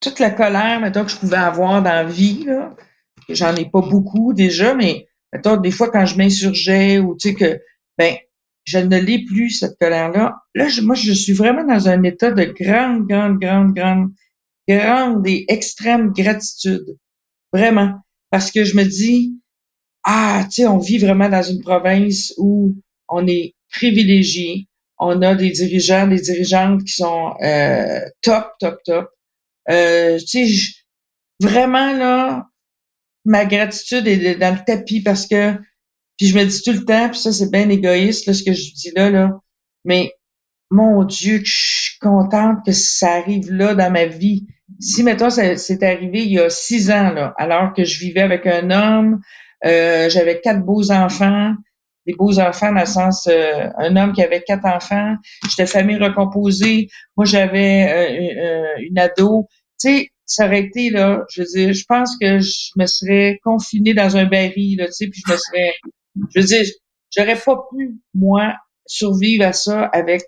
toute 0.00 0.18
la 0.18 0.30
colère, 0.30 0.80
maintenant 0.80 1.04
que 1.04 1.10
je 1.10 1.18
pouvais 1.18 1.36
avoir 1.36 1.82
dans 1.82 1.92
la 1.92 2.04
vie, 2.04 2.44
là, 2.44 2.74
j'en 3.28 3.54
ai 3.54 3.68
pas 3.68 3.82
beaucoup 3.82 4.32
déjà, 4.32 4.74
mais 4.74 5.08
des 5.62 5.70
fois, 5.70 5.90
quand 5.90 6.06
je 6.06 6.16
m'insurgeais 6.16 6.98
ou 6.98 7.16
tu 7.16 7.30
sais 7.30 7.34
que, 7.34 7.60
ben, 7.98 8.16
je 8.64 8.78
ne 8.78 8.98
l'ai 8.98 9.24
plus, 9.24 9.50
cette 9.50 9.78
colère-là. 9.78 10.36
Là, 10.54 10.68
moi, 10.82 10.94
je 10.94 11.12
suis 11.12 11.32
vraiment 11.32 11.64
dans 11.64 11.88
un 11.88 12.02
état 12.02 12.30
de 12.30 12.44
grande, 12.44 13.06
grande, 13.06 13.38
grande, 13.38 13.74
grande, 13.74 14.10
grande 14.68 15.26
et 15.26 15.44
extrême 15.48 16.12
gratitude. 16.12 16.96
Vraiment. 17.52 17.94
Parce 18.30 18.50
que 18.50 18.64
je 18.64 18.76
me 18.76 18.84
dis, 18.84 19.38
ah, 20.02 20.44
tu 20.44 20.62
sais, 20.62 20.66
on 20.66 20.78
vit 20.78 20.98
vraiment 20.98 21.28
dans 21.28 21.42
une 21.42 21.62
province 21.62 22.32
où 22.38 22.74
on 23.08 23.26
est 23.26 23.54
privilégié. 23.70 24.66
On 24.98 25.20
a 25.22 25.34
des 25.34 25.50
dirigeants, 25.50 26.06
des 26.06 26.20
dirigeantes 26.20 26.84
qui 26.84 26.92
sont 26.92 27.34
euh, 27.42 28.00
top, 28.22 28.46
top, 28.60 28.78
top. 28.84 29.08
Euh, 29.70 30.18
tu 30.18 30.46
sais, 30.48 30.72
vraiment 31.40 31.92
là, 31.92 32.46
ma 33.24 33.44
gratitude 33.44 34.06
est 34.06 34.36
dans 34.36 34.54
le 34.54 34.64
tapis 34.64 35.02
parce 35.02 35.26
que 35.26 35.54
puis 36.16 36.28
je 36.28 36.38
me 36.38 36.44
dis 36.44 36.62
tout 36.62 36.72
le 36.72 36.84
temps, 36.84 37.08
puis 37.08 37.18
ça 37.18 37.32
c'est 37.32 37.50
bien 37.50 37.68
égoïste 37.68 38.26
là, 38.26 38.34
ce 38.34 38.42
que 38.44 38.52
je 38.52 38.72
dis 38.72 38.92
là 38.94 39.10
là, 39.10 39.40
mais 39.84 40.12
mon 40.70 41.04
Dieu 41.04 41.38
que 41.38 41.46
je 41.46 41.56
suis 41.56 41.98
contente 41.98 42.58
que 42.64 42.72
ça 42.72 43.14
arrive 43.14 43.50
là 43.50 43.74
dans 43.74 43.90
ma 43.90 44.06
vie. 44.06 44.46
Si 44.80 45.02
mettons 45.02 45.30
c'est 45.30 45.82
arrivé 45.82 46.22
il 46.22 46.32
y 46.32 46.38
a 46.38 46.50
six 46.50 46.90
ans 46.90 47.10
là, 47.10 47.34
alors 47.36 47.72
que 47.74 47.84
je 47.84 47.98
vivais 47.98 48.22
avec 48.22 48.46
un 48.46 48.70
homme, 48.70 49.20
euh, 49.64 50.08
j'avais 50.08 50.40
quatre 50.40 50.64
beaux 50.64 50.90
enfants, 50.90 51.54
des 52.06 52.14
beaux 52.14 52.38
enfants 52.38 52.72
dans 52.72 52.80
le 52.80 52.86
sens 52.86 53.26
euh, 53.26 53.68
un 53.78 53.96
homme 53.96 54.12
qui 54.12 54.22
avait 54.22 54.42
quatre 54.42 54.66
enfants, 54.66 55.16
j'étais 55.48 55.66
famille 55.66 55.98
recomposée, 55.98 56.88
moi 57.16 57.24
j'avais 57.24 58.36
euh, 58.38 58.82
une 58.88 58.98
ado, 58.98 59.48
tu 59.80 59.88
sais 59.88 60.10
ça 60.26 60.46
aurait 60.46 60.62
été, 60.62 60.90
là, 60.90 61.24
je 61.30 61.42
veux 61.42 61.46
dire, 61.48 61.72
je 61.72 61.84
pense 61.86 62.16
que 62.20 62.38
je 62.38 62.70
me 62.76 62.86
serais 62.86 63.38
confinée 63.44 63.94
dans 63.94 64.16
un 64.16 64.24
baril, 64.24 64.78
là, 64.78 64.86
tu 64.86 64.92
sais, 64.92 65.06
puis 65.08 65.22
je 65.26 65.32
me 65.32 65.36
serais, 65.36 65.74
je 66.34 66.40
veux 66.40 66.46
dire, 66.46 66.64
j'aurais 67.14 67.38
pas 67.38 67.56
pu, 67.70 67.98
moi, 68.14 68.54
survivre 68.86 69.44
à 69.44 69.52
ça 69.52 69.84
avec 69.86 70.22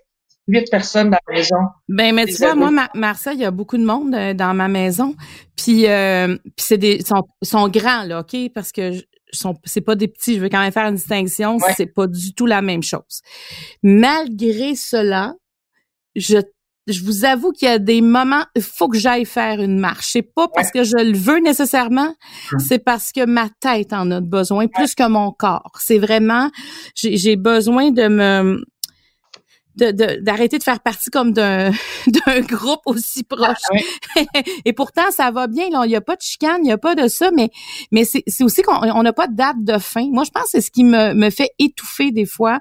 huit 0.47 0.69
personnes 0.69 1.09
dans 1.09 1.19
la 1.27 1.35
maison. 1.35 1.57
Ben, 1.89 2.15
mais 2.15 2.25
tu 2.25 2.35
vois, 2.35 2.55
moi, 2.55 2.71
Marcel, 2.93 3.35
il 3.35 3.41
y 3.41 3.45
a 3.45 3.51
beaucoup 3.51 3.77
de 3.77 3.85
monde 3.85 4.13
euh, 4.15 4.33
dans 4.33 4.53
ma 4.53 4.67
maison, 4.67 5.15
puis, 5.55 5.87
euh, 5.87 6.37
puis 6.43 6.65
c'est 6.65 6.77
des, 6.77 7.01
sont, 7.03 7.23
sont 7.41 7.67
grands, 7.67 8.03
là, 8.03 8.21
OK, 8.21 8.35
parce 8.53 8.71
que 8.71 8.93
sont, 9.33 9.55
c'est 9.65 9.81
pas 9.81 9.95
des 9.95 10.07
petits, 10.07 10.35
je 10.35 10.39
veux 10.39 10.49
quand 10.49 10.61
même 10.61 10.71
faire 10.71 10.87
une 10.87 10.95
distinction, 10.95 11.57
c'est 11.75 11.87
pas 11.87 12.07
du 12.07 12.33
tout 12.33 12.45
la 12.45 12.61
même 12.61 12.83
chose. 12.83 13.21
Malgré 13.83 14.75
cela, 14.75 15.33
je 16.15 16.37
je 16.87 17.03
vous 17.03 17.25
avoue 17.25 17.51
qu'il 17.51 17.67
y 17.67 17.71
a 17.71 17.79
des 17.79 18.01
moments, 18.01 18.45
il 18.55 18.61
faut 18.61 18.87
que 18.87 18.97
j'aille 18.97 19.25
faire 19.25 19.61
une 19.61 19.77
marche. 19.77 20.09
C'est 20.11 20.21
pas 20.21 20.47
parce 20.47 20.71
que 20.71 20.83
je 20.83 20.97
le 20.97 21.17
veux 21.17 21.39
nécessairement, 21.39 22.13
c'est 22.57 22.79
parce 22.79 23.11
que 23.11 23.25
ma 23.25 23.49
tête 23.59 23.93
en 23.93 24.09
a 24.11 24.21
besoin 24.21 24.67
plus 24.67 24.95
que 24.95 25.07
mon 25.07 25.31
corps. 25.31 25.73
C'est 25.79 25.99
vraiment, 25.99 26.49
j'ai 26.95 27.35
besoin 27.35 27.91
de 27.91 28.07
me 28.07 28.63
d'arrêter 29.75 30.57
de, 30.57 30.63
faire 30.63 30.79
partie 30.79 31.11
comme 31.11 31.33
d'un 31.33 31.69
d'un 32.07 32.39
groupe 32.41 32.81
aussi 32.85 33.23
proche. 33.23 33.57
Et 34.65 34.73
pourtant, 34.73 35.11
ça 35.11 35.29
va 35.29 35.45
bien. 35.45 35.65
Il 35.65 35.87
n'y 35.87 35.95
a 35.95 36.01
pas 36.01 36.15
de 36.15 36.21
chicane, 36.21 36.61
il 36.63 36.67
n'y 36.67 36.71
a 36.71 36.79
pas 36.79 36.95
de 36.95 37.07
ça, 37.07 37.29
mais 37.31 37.51
mais 37.91 38.03
c'est 38.03 38.23
aussi 38.41 38.63
qu'on 38.63 39.03
n'a 39.03 39.13
pas 39.13 39.27
de 39.27 39.35
date 39.35 39.63
de 39.63 39.77
fin. 39.77 40.07
Moi, 40.09 40.23
je 40.23 40.31
pense 40.31 40.45
que 40.45 40.49
c'est 40.51 40.61
ce 40.61 40.71
qui 40.71 40.83
me, 40.83 41.13
me 41.13 41.29
fait 41.29 41.51
étouffer 41.59 42.11
des 42.11 42.25
fois 42.25 42.59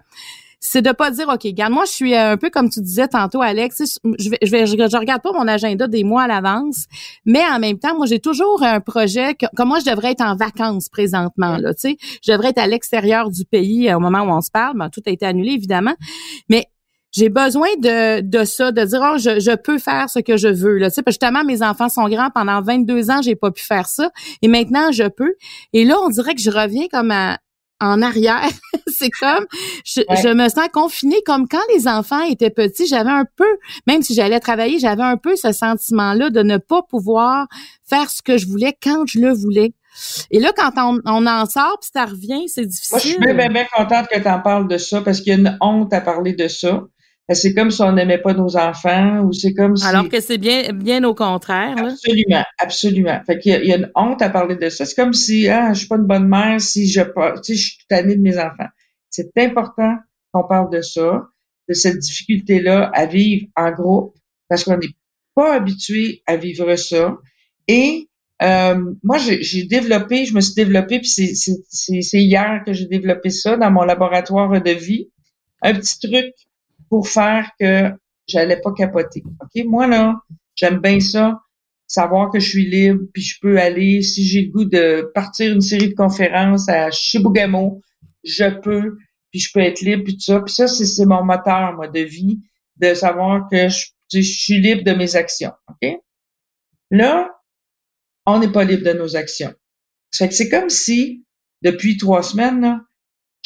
c'est 0.69 0.83
de 0.83 0.91
pas 0.91 1.13
dire, 1.13 1.29
OK, 1.29 1.43
regarde, 1.45 1.73
moi, 1.73 1.85
je 1.85 1.93
suis 1.93 2.15
euh, 2.15 2.33
un 2.33 2.37
peu 2.37 2.51
comme 2.51 2.69
tu 2.69 2.81
disais 2.81 3.07
tantôt, 3.07 3.41
Alex, 3.41 3.83
je 4.19 4.31
vais, 4.31 4.39
je 4.43 4.51
vais, 4.51 4.67
je, 4.67 4.97
regarde 4.97 5.23
pas 5.23 5.31
mon 5.33 5.47
agenda 5.47 5.87
des 5.87 6.03
mois 6.03 6.25
à 6.25 6.27
l'avance, 6.27 6.87
mais 7.25 7.43
en 7.53 7.61
même 7.61 7.79
temps, 7.79 7.97
moi, 7.97 8.07
j'ai 8.07 8.19
toujours 8.19 8.65
un 8.65 8.81
projet 8.81 9.35
que, 9.35 9.47
comme 9.55 9.69
moi, 9.69 9.79
je 9.79 9.89
devrais 9.89 10.11
être 10.11 10.23
en 10.23 10.35
vacances 10.35 10.89
présentement, 10.89 11.57
là, 11.59 11.73
tu 11.73 11.91
sais. 11.91 11.97
Je 12.25 12.33
devrais 12.33 12.49
être 12.49 12.59
à 12.59 12.67
l'extérieur 12.67 13.31
du 13.31 13.45
pays 13.45 13.89
euh, 13.89 13.97
au 13.97 14.01
moment 14.01 14.23
où 14.23 14.37
on 14.37 14.41
se 14.41 14.51
parle. 14.51 14.77
Ben, 14.77 14.91
tout 14.91 15.03
a 15.07 15.11
été 15.11 15.25
annulé, 15.25 15.53
évidemment. 15.53 15.95
Mais 16.49 16.67
j'ai 17.13 17.29
besoin 17.29 17.69
de, 17.79 18.21
de 18.21 18.45
ça, 18.45 18.73
de 18.73 18.83
dire 18.83 19.01
oh, 19.05 19.19
je, 19.19 19.39
je 19.39 19.55
peux 19.55 19.79
faire 19.79 20.11
ce 20.11 20.19
que 20.19 20.37
je 20.37 20.49
veux 20.49 20.79
là, 20.79 20.91
tu 20.91 20.97
sais 20.97 21.03
justement 21.07 21.45
mes 21.45 21.63
enfants 21.63 21.89
sont 21.89 22.09
grands 22.09 22.31
pendant 22.31 22.61
22 22.61 23.11
ans, 23.11 23.23
j'ai 23.23 23.37
pas 23.37 23.51
pu 23.51 23.63
faire 23.63 23.87
ça 23.87 24.11
et 24.43 24.49
maintenant 24.49 24.93
je 24.93 25.05
peux. 25.05 25.35
Et 25.73 25.85
là 25.85 25.97
on 26.03 26.11
dirait 26.11 26.35
que 26.35 26.43
je 26.43 26.51
reviens 26.51 26.89
comme 26.91 27.11
à, 27.13 27.39
en 27.81 28.03
arrière. 28.03 28.49
c'est 28.87 29.11
comme, 29.11 29.47
je, 29.85 30.01
je, 30.23 30.33
me 30.33 30.49
sens 30.49 30.69
confinée 30.73 31.21
comme 31.27 31.49
quand 31.49 31.63
les 31.75 31.89
enfants 31.89 32.23
étaient 32.23 32.51
petits, 32.51 32.87
j'avais 32.87 33.11
un 33.11 33.27
peu, 33.37 33.59
même 33.87 34.03
si 34.03 34.15
j'allais 34.15 34.41
travailler, 34.41 34.79
j'avais 34.79 35.03
un 35.03 35.17
peu 35.17 35.37
ce 35.37 35.53
sentiment-là 35.53 36.31
de 36.31 36.43
ne 36.43 36.57
pas 36.57 36.83
pouvoir 36.83 37.47
faire 37.89 38.11
ce 38.11 38.23
que 38.23 38.39
je 38.39 38.47
voulais 38.47 38.77
quand 38.83 39.05
je 39.07 39.21
le 39.21 39.33
voulais. 39.33 39.73
Et 40.31 40.41
là, 40.41 40.53
quand 40.55 40.73
on, 40.77 41.01
on 41.07 41.27
en 41.27 41.47
sort, 41.47 41.79
puis 41.81 41.91
ça 41.93 42.05
revient, 42.05 42.49
c'est 42.49 42.67
difficile. 42.67 42.93
Moi, 42.93 43.01
je 43.01 43.09
suis 43.09 43.19
bien, 43.19 43.49
bien, 43.49 43.67
contente 43.75 44.09
que 44.09 44.19
tu 44.19 44.29
en 44.29 44.41
parles 44.41 44.69
de 44.69 44.79
ça, 44.79 45.01
parce 45.01 45.21
qu'il 45.21 45.33
y 45.33 45.37
a 45.37 45.39
une 45.39 45.59
honte 45.61 45.93
à 45.93 46.01
parler 46.01 46.35
de 46.35 46.49
ça. 46.49 46.85
Ben, 47.29 47.35
c'est 47.35 47.55
comme 47.55 47.71
si 47.71 47.83
on 47.83 47.93
n'aimait 47.93 48.19
pas 48.19 48.35
nos 48.35 48.57
enfants 48.57 49.23
ou 49.23 49.33
c'est 49.33 49.53
comme 49.53 49.77
si... 49.77 49.85
Alors 49.85 50.09
que 50.09 50.21
c'est 50.21 50.39
bien, 50.39 50.73
bien 50.73 51.03
au 51.05 51.15
contraire. 51.15 51.75
Absolument, 51.77 52.45
absolument. 52.59 53.21
Fait 53.27 53.39
qu'il 53.39 53.53
y, 53.53 53.55
a, 53.55 53.63
il 53.63 53.69
y 53.69 53.73
a 53.73 53.77
une 53.79 53.91
honte 53.95 54.23
à 54.23 54.31
parler 54.31 54.57
de 54.57 54.69
ça. 54.69 54.85
C'est 54.87 54.95
comme 54.95 55.13
si, 55.13 55.49
ah, 55.49 55.73
je 55.73 55.81
suis 55.81 55.89
pas 55.89 55.97
une 55.97 56.07
bonne 56.07 56.29
mère 56.29 56.61
si 56.61 56.89
je, 56.89 57.01
tu 57.01 57.11
sais, 57.43 57.55
je 57.55 57.71
suis 57.73 57.87
tannée 57.89 58.17
de 58.17 58.23
mes 58.23 58.39
enfants. 58.39 58.69
C'est 59.11 59.37
important 59.39 59.97
qu'on 60.33 60.45
parle 60.45 60.71
de 60.71 60.83
ça, 60.83 61.27
de 61.69 61.75
cette 61.75 61.99
difficulté-là 61.99 62.91
à 62.95 63.07
vivre 63.07 63.47
en 63.57 63.73
groupe 63.73 64.15
parce 64.49 64.63
qu'on 64.63 64.77
n'est 64.79 64.95
pas 65.35 65.55
habitué 65.55 66.23
à 66.27 66.37
vivre 66.37 66.77
ça. 66.77 67.17
Et 67.67 68.09
Euh, 68.43 68.95
moi, 69.03 69.17
j'ai 69.19 69.65
développé, 69.65 70.27
je 70.27 70.35
me 70.35 70.43
suis 70.43 70.53
développé, 70.55 71.01
puis 71.01 71.09
c'est 71.09 72.23
hier 72.23 72.63
que 72.67 72.75
j'ai 72.75 72.85
développé 72.85 73.31
ça 73.31 73.57
dans 73.57 73.71
mon 73.71 73.83
laboratoire 73.83 74.61
de 74.61 74.71
vie, 74.73 75.09
un 75.63 75.73
petit 75.73 75.99
truc 75.99 76.35
pour 76.89 77.09
faire 77.09 77.51
que 77.59 77.91
j'allais 78.27 78.61
pas 78.61 78.73
capoter. 78.73 79.23
OK? 79.41 79.65
Moi, 79.67 79.87
là, 79.87 80.15
j'aime 80.55 80.79
bien 80.79 81.01
ça, 81.01 81.41
savoir 81.87 82.31
que 82.31 82.41
je 82.41 82.49
suis 82.49 82.69
libre, 82.69 83.05
puis 83.13 83.23
je 83.23 83.39
peux 83.41 83.59
aller, 83.59 84.03
si 84.03 84.25
j'ai 84.25 84.43
le 84.43 84.51
goût 84.51 84.65
de 84.65 85.11
partir 85.15 85.53
une 85.53 85.61
série 85.61 85.91
de 85.91 85.95
conférences 85.95 86.69
à 86.69 86.91
Chibougamau, 86.91 87.83
je 88.25 88.49
peux, 88.61 88.97
puis 89.31 89.41
je 89.41 89.51
peux 89.53 89.61
être 89.61 89.81
libre, 89.81 90.05
puis 90.05 90.15
tout 90.15 90.25
ça. 90.25 90.41
Puis 90.41 90.55
ça, 90.55 90.67
c'est 90.67 91.07
mon 91.07 91.25
moteur, 91.25 91.75
moi, 91.75 91.89
de 91.89 92.01
vie, 92.01 92.41
de 92.77 92.95
savoir 92.95 93.49
que 93.51 93.69
je, 93.69 93.87
je 94.13 94.21
suis 94.21 94.61
libre 94.61 94.83
de 94.83 94.93
mes 94.93 95.17
actions. 95.17 95.53
OK? 95.69 95.91
Là, 96.91 97.31
on 98.27 98.41
n'est 98.41 98.51
pas 98.51 98.65
libre 98.65 98.85
de 98.85 98.93
nos 98.93 99.17
actions. 99.17 99.55
fait 100.13 100.29
que 100.29 100.35
c'est 100.35 100.49
comme 100.49 100.69
si, 100.69 101.25
depuis 101.63 101.97
trois 101.97 102.23
semaines, 102.23 102.81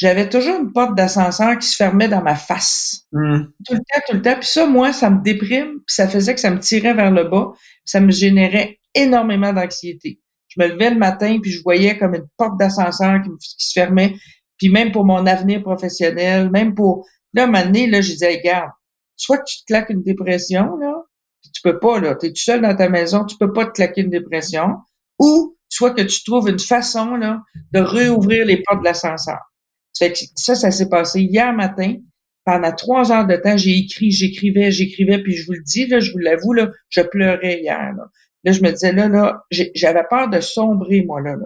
j'avais 0.01 0.27
toujours 0.29 0.59
une 0.59 0.73
porte 0.73 0.95
d'ascenseur 0.95 1.59
qui 1.59 1.67
se 1.67 1.75
fermait 1.75 2.07
dans 2.07 2.23
ma 2.23 2.33
face. 2.33 3.05
Hmm. 3.11 3.43
Tout 3.67 3.73
le 3.73 3.79
temps, 3.79 4.01
tout 4.07 4.15
le 4.15 4.21
temps. 4.23 4.33
Puis 4.33 4.49
ça, 4.49 4.65
moi, 4.65 4.93
ça 4.93 5.11
me 5.11 5.21
déprime, 5.21 5.73
puis 5.85 5.93
ça 5.93 6.07
faisait 6.07 6.33
que 6.33 6.39
ça 6.39 6.49
me 6.49 6.57
tirait 6.59 6.95
vers 6.95 7.11
le 7.11 7.25
bas, 7.25 7.51
ça 7.85 7.99
me 7.99 8.09
générait 8.09 8.79
énormément 8.95 9.53
d'anxiété. 9.53 10.19
Je 10.47 10.59
me 10.59 10.69
levais 10.69 10.89
le 10.89 10.97
matin, 10.97 11.37
puis 11.39 11.51
je 11.51 11.61
voyais 11.61 11.99
comme 11.99 12.15
une 12.15 12.25
porte 12.35 12.57
d'ascenseur 12.57 13.21
qui, 13.21 13.29
se 13.39 13.79
fermait. 13.79 14.15
Puis 14.57 14.69
même 14.69 14.91
pour 14.91 15.05
mon 15.05 15.27
avenir 15.27 15.61
professionnel, 15.61 16.49
même 16.49 16.73
pour... 16.73 17.07
Là, 17.35 17.43
un 17.43 17.45
moment 17.45 17.63
donné, 17.63 17.85
là, 17.85 18.01
je 18.01 18.13
disais, 18.13 18.37
regarde, 18.37 18.71
soit 19.15 19.37
que 19.37 19.43
tu 19.45 19.59
te 19.59 19.65
claques 19.67 19.91
une 19.91 20.01
dépression, 20.01 20.77
là, 20.77 20.95
tu 21.53 21.61
peux 21.61 21.77
pas, 21.79 21.99
là, 21.99 22.15
tu 22.15 22.25
es 22.25 22.29
tout 22.29 22.41
seul 22.41 22.61
dans 22.61 22.75
ta 22.75 22.89
maison, 22.89 23.23
tu 23.23 23.37
peux 23.37 23.53
pas 23.53 23.65
te 23.65 23.73
claquer 23.73 24.01
une 24.01 24.09
dépression, 24.09 24.77
ou 25.19 25.55
soit 25.69 25.91
que 25.93 26.01
tu 26.01 26.23
trouves 26.23 26.49
une 26.49 26.59
façon, 26.59 27.15
là, 27.17 27.41
de 27.71 27.79
réouvrir 27.79 28.47
les 28.47 28.63
portes 28.63 28.79
de 28.79 28.85
l'ascenseur. 28.85 29.37
Ça, 29.93 30.55
ça 30.55 30.71
s'est 30.71 30.89
passé 30.89 31.21
hier 31.21 31.53
matin. 31.53 31.95
Pendant 32.43 32.71
trois 32.71 33.11
heures 33.11 33.27
de 33.27 33.35
temps, 33.35 33.55
j'ai 33.55 33.77
écrit, 33.77 34.11
j'écrivais, 34.11 34.71
j'écrivais, 34.71 35.21
puis 35.21 35.33
je 35.35 35.45
vous 35.45 35.53
le 35.53 35.63
dis, 35.63 35.85
là, 35.85 35.99
je 35.99 36.11
vous 36.11 36.17
l'avoue, 36.17 36.53
là, 36.53 36.71
je 36.89 37.01
pleurais 37.01 37.61
hier. 37.61 37.93
Là. 37.95 38.05
là, 38.43 38.51
je 38.51 38.61
me 38.61 38.71
disais, 38.71 38.93
là, 38.93 39.07
là, 39.07 39.43
j'avais 39.51 40.03
peur 40.09 40.29
de 40.29 40.39
sombrer, 40.39 41.03
moi, 41.05 41.21
là. 41.21 41.35
là. 41.35 41.45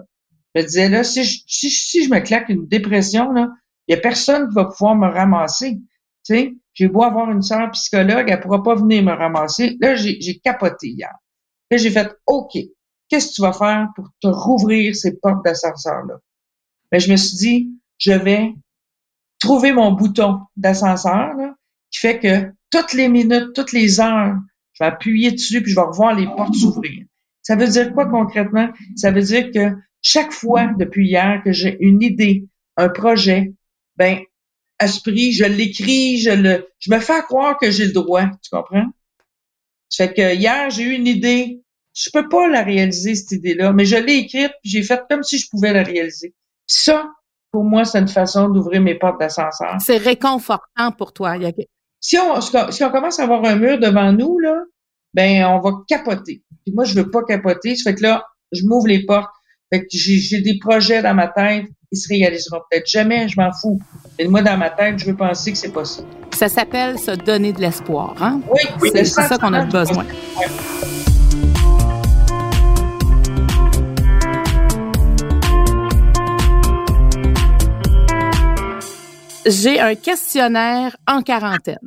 Je 0.54 0.62
me 0.62 0.66
disais, 0.66 0.88
là, 0.88 1.04
si 1.04 1.24
je, 1.24 1.42
si, 1.46 1.70
si 1.70 2.08
me 2.08 2.20
claque 2.20 2.48
une 2.48 2.66
dépression, 2.66 3.32
là, 3.32 3.50
il 3.88 3.94
y 3.94 3.98
a 3.98 4.00
personne 4.00 4.48
qui 4.48 4.54
va 4.54 4.64
pouvoir 4.64 4.96
me 4.96 5.06
ramasser. 5.06 5.78
Tu 6.24 6.34
sais, 6.34 6.54
j'ai 6.72 6.88
beau 6.88 7.02
avoir 7.02 7.30
une 7.30 7.42
sœur 7.42 7.70
psychologue, 7.72 8.28
elle 8.28 8.40
pourra 8.40 8.62
pas 8.62 8.74
venir 8.74 9.02
me 9.02 9.12
ramasser. 9.12 9.76
Là, 9.80 9.94
j'ai 9.94 10.38
capoté 10.42 10.88
hier. 10.88 11.14
Là, 11.70 11.76
j'ai 11.76 11.90
fait, 11.90 12.10
OK, 12.26 12.56
qu'est-ce 13.08 13.28
que 13.28 13.34
tu 13.34 13.42
vas 13.42 13.52
faire 13.52 13.88
pour 13.94 14.08
te 14.20 14.28
rouvrir 14.28 14.94
ces 14.94 15.16
portes 15.18 15.44
d'ascenseur-là? 15.44 16.18
Ben, 16.90 17.00
je 17.00 17.10
me 17.10 17.16
suis 17.16 17.36
dit, 17.36 17.75
je 17.98 18.12
vais 18.12 18.52
trouver 19.38 19.72
mon 19.72 19.92
bouton 19.92 20.40
d'ascenseur, 20.56 21.34
qui 21.90 22.00
fait 22.00 22.18
que 22.18 22.52
toutes 22.70 22.92
les 22.92 23.08
minutes, 23.08 23.52
toutes 23.54 23.72
les 23.72 24.00
heures, 24.00 24.36
je 24.72 24.84
vais 24.84 24.88
appuyer 24.88 25.32
dessus 25.32 25.62
puis 25.62 25.72
je 25.72 25.76
vais 25.76 25.86
revoir 25.86 26.14
les 26.14 26.26
portes 26.26 26.54
s'ouvrir. 26.54 27.04
Ça 27.42 27.56
veut 27.56 27.68
dire 27.68 27.92
quoi 27.92 28.06
concrètement? 28.06 28.68
Ça 28.96 29.10
veut 29.10 29.22
dire 29.22 29.50
que 29.52 29.76
chaque 30.02 30.32
fois 30.32 30.72
depuis 30.78 31.08
hier 31.08 31.42
que 31.44 31.52
j'ai 31.52 31.76
une 31.80 32.02
idée, 32.02 32.46
un 32.76 32.88
projet, 32.88 33.52
ben 33.96 34.20
esprit, 34.80 35.32
je 35.32 35.44
l'écris, 35.44 36.18
je 36.18 36.30
le, 36.30 36.68
je 36.78 36.90
me 36.90 36.98
fais 36.98 37.22
croire 37.22 37.58
que 37.58 37.70
j'ai 37.70 37.86
le 37.86 37.92
droit, 37.92 38.26
tu 38.42 38.50
comprends? 38.50 38.86
Ça 39.88 40.08
fait 40.08 40.14
que 40.14 40.34
hier, 40.34 40.70
j'ai 40.70 40.82
eu 40.82 40.92
une 40.92 41.06
idée, 41.06 41.62
je 41.94 42.10
peux 42.12 42.28
pas 42.28 42.48
la 42.48 42.62
réaliser, 42.62 43.14
cette 43.14 43.32
idée-là, 43.32 43.72
mais 43.72 43.86
je 43.86 43.96
l'ai 43.96 44.16
écrite, 44.16 44.52
puis 44.62 44.70
j'ai 44.70 44.82
fait 44.82 45.00
comme 45.08 45.22
si 45.22 45.38
je 45.38 45.48
pouvais 45.48 45.72
la 45.72 45.82
réaliser. 45.82 46.34
ça, 46.66 47.10
pour 47.56 47.64
moi, 47.64 47.86
c'est 47.86 47.98
une 47.98 48.06
façon 48.06 48.50
d'ouvrir 48.50 48.82
mes 48.82 48.96
portes 48.96 49.18
d'ascenseur. 49.18 49.76
C'est 49.80 49.96
réconfortant 49.96 50.92
pour 50.92 51.14
toi. 51.14 51.36
Si, 52.00 52.18
on, 52.18 52.38
si 52.42 52.84
on 52.84 52.90
commence 52.90 53.18
à 53.18 53.22
avoir 53.22 53.42
un 53.46 53.56
mur 53.56 53.78
devant 53.78 54.12
nous, 54.12 54.38
là, 54.38 54.60
ben, 55.14 55.46
on 55.46 55.60
va 55.60 55.70
capoter. 55.88 56.42
Puis 56.66 56.74
moi, 56.74 56.84
je 56.84 56.94
veux 56.94 57.10
pas 57.10 57.22
capoter. 57.22 57.74
Ça 57.74 57.90
fait 57.90 57.96
que 57.96 58.02
là, 58.02 58.26
je 58.52 58.66
m'ouvre 58.66 58.88
les 58.88 59.06
portes. 59.06 59.32
Fait 59.72 59.80
que 59.80 59.86
j'ai 59.90 60.42
des 60.42 60.58
projets 60.58 61.00
dans 61.00 61.14
ma 61.14 61.28
tête 61.28 61.64
ils 61.92 61.96
se 61.96 62.08
réaliseront 62.08 62.60
peut-être 62.70 62.86
jamais, 62.86 63.28
je 63.28 63.40
m'en 63.40 63.52
fous. 63.52 63.80
Mais 64.18 64.26
moi, 64.26 64.42
dans 64.42 64.58
ma 64.58 64.70
tête, 64.70 64.98
je 64.98 65.06
veux 65.06 65.16
penser 65.16 65.52
que 65.52 65.58
c'est 65.58 65.72
possible. 65.72 66.08
Ça 66.32 66.48
s'appelle 66.48 66.98
se 66.98 67.12
donner 67.12 67.52
de 67.52 67.60
l'espoir, 67.60 68.14
hein? 68.20 68.40
Oui, 68.50 68.90
c'est 68.92 69.04
ça 69.04 69.38
qu'on 69.38 69.52
a 69.52 69.64
besoin. 69.64 70.04
J'ai 79.46 79.78
un 79.80 79.94
questionnaire 79.94 80.96
en 81.06 81.22
quarantaine. 81.22 81.78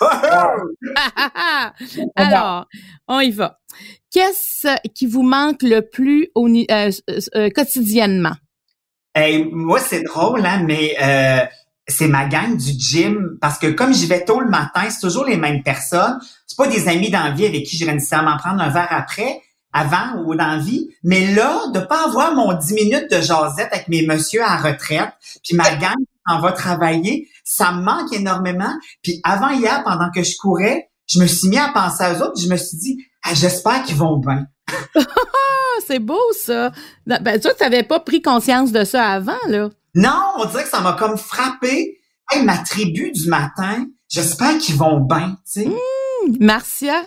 Alors, 2.16 2.66
on 3.06 3.20
y 3.20 3.30
va. 3.30 3.60
Qu'est-ce 4.10 4.66
qui 4.94 5.06
vous 5.06 5.22
manque 5.22 5.62
le 5.62 5.80
plus 5.80 6.28
au, 6.34 6.48
euh, 6.48 6.90
euh, 7.36 7.50
quotidiennement? 7.50 8.34
moi, 9.50 9.80
c'est 9.80 10.02
drôle, 10.02 10.46
hein, 10.46 10.62
mais 10.64 10.94
euh, 11.02 11.44
c'est 11.88 12.06
ma 12.06 12.26
gang 12.26 12.56
du 12.56 12.72
gym 12.78 13.36
parce 13.40 13.58
que 13.58 13.66
comme 13.66 13.92
j'y 13.92 14.06
vais 14.06 14.24
tôt 14.24 14.40
le 14.40 14.48
matin, 14.48 14.88
c'est 14.90 15.00
toujours 15.00 15.24
les 15.24 15.36
mêmes 15.36 15.62
personnes. 15.64 16.18
C'est 16.46 16.56
pas 16.56 16.68
des 16.68 16.88
amis 16.88 17.10
d'envie 17.10 17.46
avec 17.46 17.64
qui 17.64 17.76
je 17.76 17.84
vais 17.84 17.92
nécessairement 17.92 18.36
prendre 18.36 18.62
un 18.62 18.68
verre 18.68 18.88
après, 18.90 19.40
avant 19.72 20.22
ou 20.24 20.36
d'envie. 20.36 20.88
Mais 21.02 21.34
là, 21.34 21.58
de 21.74 21.80
pas 21.80 22.04
avoir 22.04 22.34
mon 22.34 22.52
10 22.54 22.74
minutes 22.74 23.10
de 23.10 23.20
jasette 23.20 23.70
avec 23.72 23.88
mes 23.88 24.06
messieurs 24.06 24.42
à 24.42 24.56
retraite, 24.56 25.10
puis 25.42 25.56
ma 25.56 25.70
gang 25.76 25.96
en 26.28 26.40
va 26.40 26.52
travailler, 26.52 27.28
ça 27.44 27.72
me 27.72 27.82
manque 27.82 28.12
énormément. 28.12 28.72
Puis 29.02 29.20
avant 29.24 29.50
hier, 29.50 29.82
pendant 29.84 30.10
que 30.14 30.22
je 30.22 30.36
courais, 30.38 30.90
je 31.06 31.20
me 31.20 31.26
suis 31.26 31.48
mis 31.48 31.58
à 31.58 31.70
penser 31.72 32.04
à 32.04 32.14
eux 32.14 32.22
autres, 32.22 32.40
je 32.40 32.48
me 32.48 32.56
suis 32.56 32.76
dit, 32.76 32.98
ah, 33.24 33.34
j'espère 33.34 33.82
qu'ils 33.82 33.96
vont 33.96 34.18
bien. 34.18 34.44
c'est 35.86 35.98
beau 35.98 36.20
ça. 36.32 36.70
Ben 37.06 37.40
toi, 37.40 37.52
tu 37.54 37.62
n'avais 37.62 37.82
pas 37.82 38.00
pris 38.00 38.20
conscience 38.20 38.72
de 38.72 38.84
ça 38.84 39.04
avant 39.06 39.38
là. 39.48 39.70
Non, 39.94 40.34
on 40.38 40.44
dirait 40.44 40.64
que 40.64 40.68
ça 40.68 40.80
m'a 40.80 40.92
comme 40.92 41.16
frappé. 41.16 41.98
Hey, 42.30 42.44
ma 42.44 42.58
tribu 42.58 43.10
du 43.10 43.28
matin, 43.28 43.86
j'espère 44.08 44.58
qu'ils 44.58 44.76
vont 44.76 45.00
bien, 45.00 45.38
tu 45.50 45.62
sais. 45.62 45.66
Mmh, 45.66 46.36
Marcia. 46.40 47.02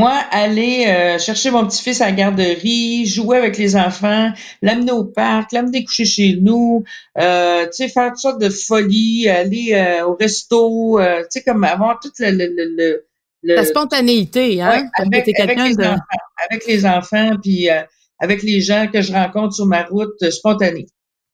Moi, 0.00 0.12
aller 0.30 0.86
euh, 0.86 1.18
chercher 1.18 1.50
mon 1.50 1.66
petit-fils 1.66 2.00
à 2.00 2.06
la 2.06 2.12
garderie, 2.12 3.06
jouer 3.06 3.36
avec 3.36 3.58
les 3.58 3.76
enfants, 3.76 4.32
l'amener 4.62 4.92
au 4.92 5.04
parc, 5.04 5.52
l'amener 5.52 5.84
coucher 5.84 6.04
chez 6.04 6.38
nous, 6.40 6.84
euh, 7.18 7.64
tu 7.66 7.72
sais, 7.72 7.88
faire 7.88 8.08
toutes 8.10 8.18
sortes 8.18 8.40
de 8.40 8.48
folies, 8.48 9.28
aller 9.28 9.74
euh, 9.74 10.06
au 10.06 10.16
resto, 10.16 10.98
tu 11.00 11.26
sais, 11.30 11.42
comme 11.42 11.64
avoir 11.64 12.00
tout 12.00 12.10
le, 12.18 12.30
le, 12.30 13.04
le, 13.42 13.56
la 13.56 13.64
spontanéité, 13.64 14.60
hein? 14.60 14.88
avec, 14.96 15.26
les 16.66 16.86
enfants, 16.86 17.32
puis 17.42 17.68
avec 18.20 18.42
les 18.42 18.60
gens 18.60 18.86
que 18.92 19.00
je 19.00 19.12
rencontre 19.12 19.54
sur 19.54 19.66
ma 19.66 19.82
route 19.84 20.22
euh, 20.22 20.30
spontanée. 20.30 20.86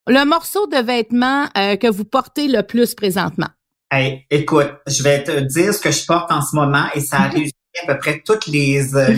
Le 0.07 0.25
morceau 0.25 0.67
de 0.69 0.77
vêtement 0.77 1.47
euh, 1.59 1.77
que 1.77 1.89
vous 1.89 2.05
portez 2.05 2.47
le 2.47 2.63
plus 2.63 2.95
présentement? 2.95 3.49
Hey, 3.91 4.25
écoute, 4.31 4.71
je 4.87 5.03
vais 5.03 5.23
te 5.23 5.41
dire 5.41 5.75
ce 5.75 5.81
que 5.81 5.91
je 5.91 6.07
porte 6.07 6.31
en 6.31 6.41
ce 6.43 6.55
moment 6.55 6.87
et 6.95 7.01
ça 7.01 7.19
a 7.19 7.29
réussi 7.29 7.53
à 7.83 7.87
peu 7.87 7.99
près 7.99 8.23
toutes 8.25 8.47
les, 8.47 8.95
euh, 8.95 9.17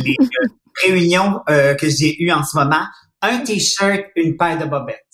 réunions 0.86 1.40
que 1.46 1.88
j'ai 1.88 2.22
eues 2.22 2.30
en 2.30 2.44
ce 2.44 2.56
moment. 2.56 2.84
Un 3.20 3.38
t-shirt, 3.38 4.04
une 4.14 4.36
paire 4.36 4.58
de 4.58 4.64
bobettes. 4.64 5.04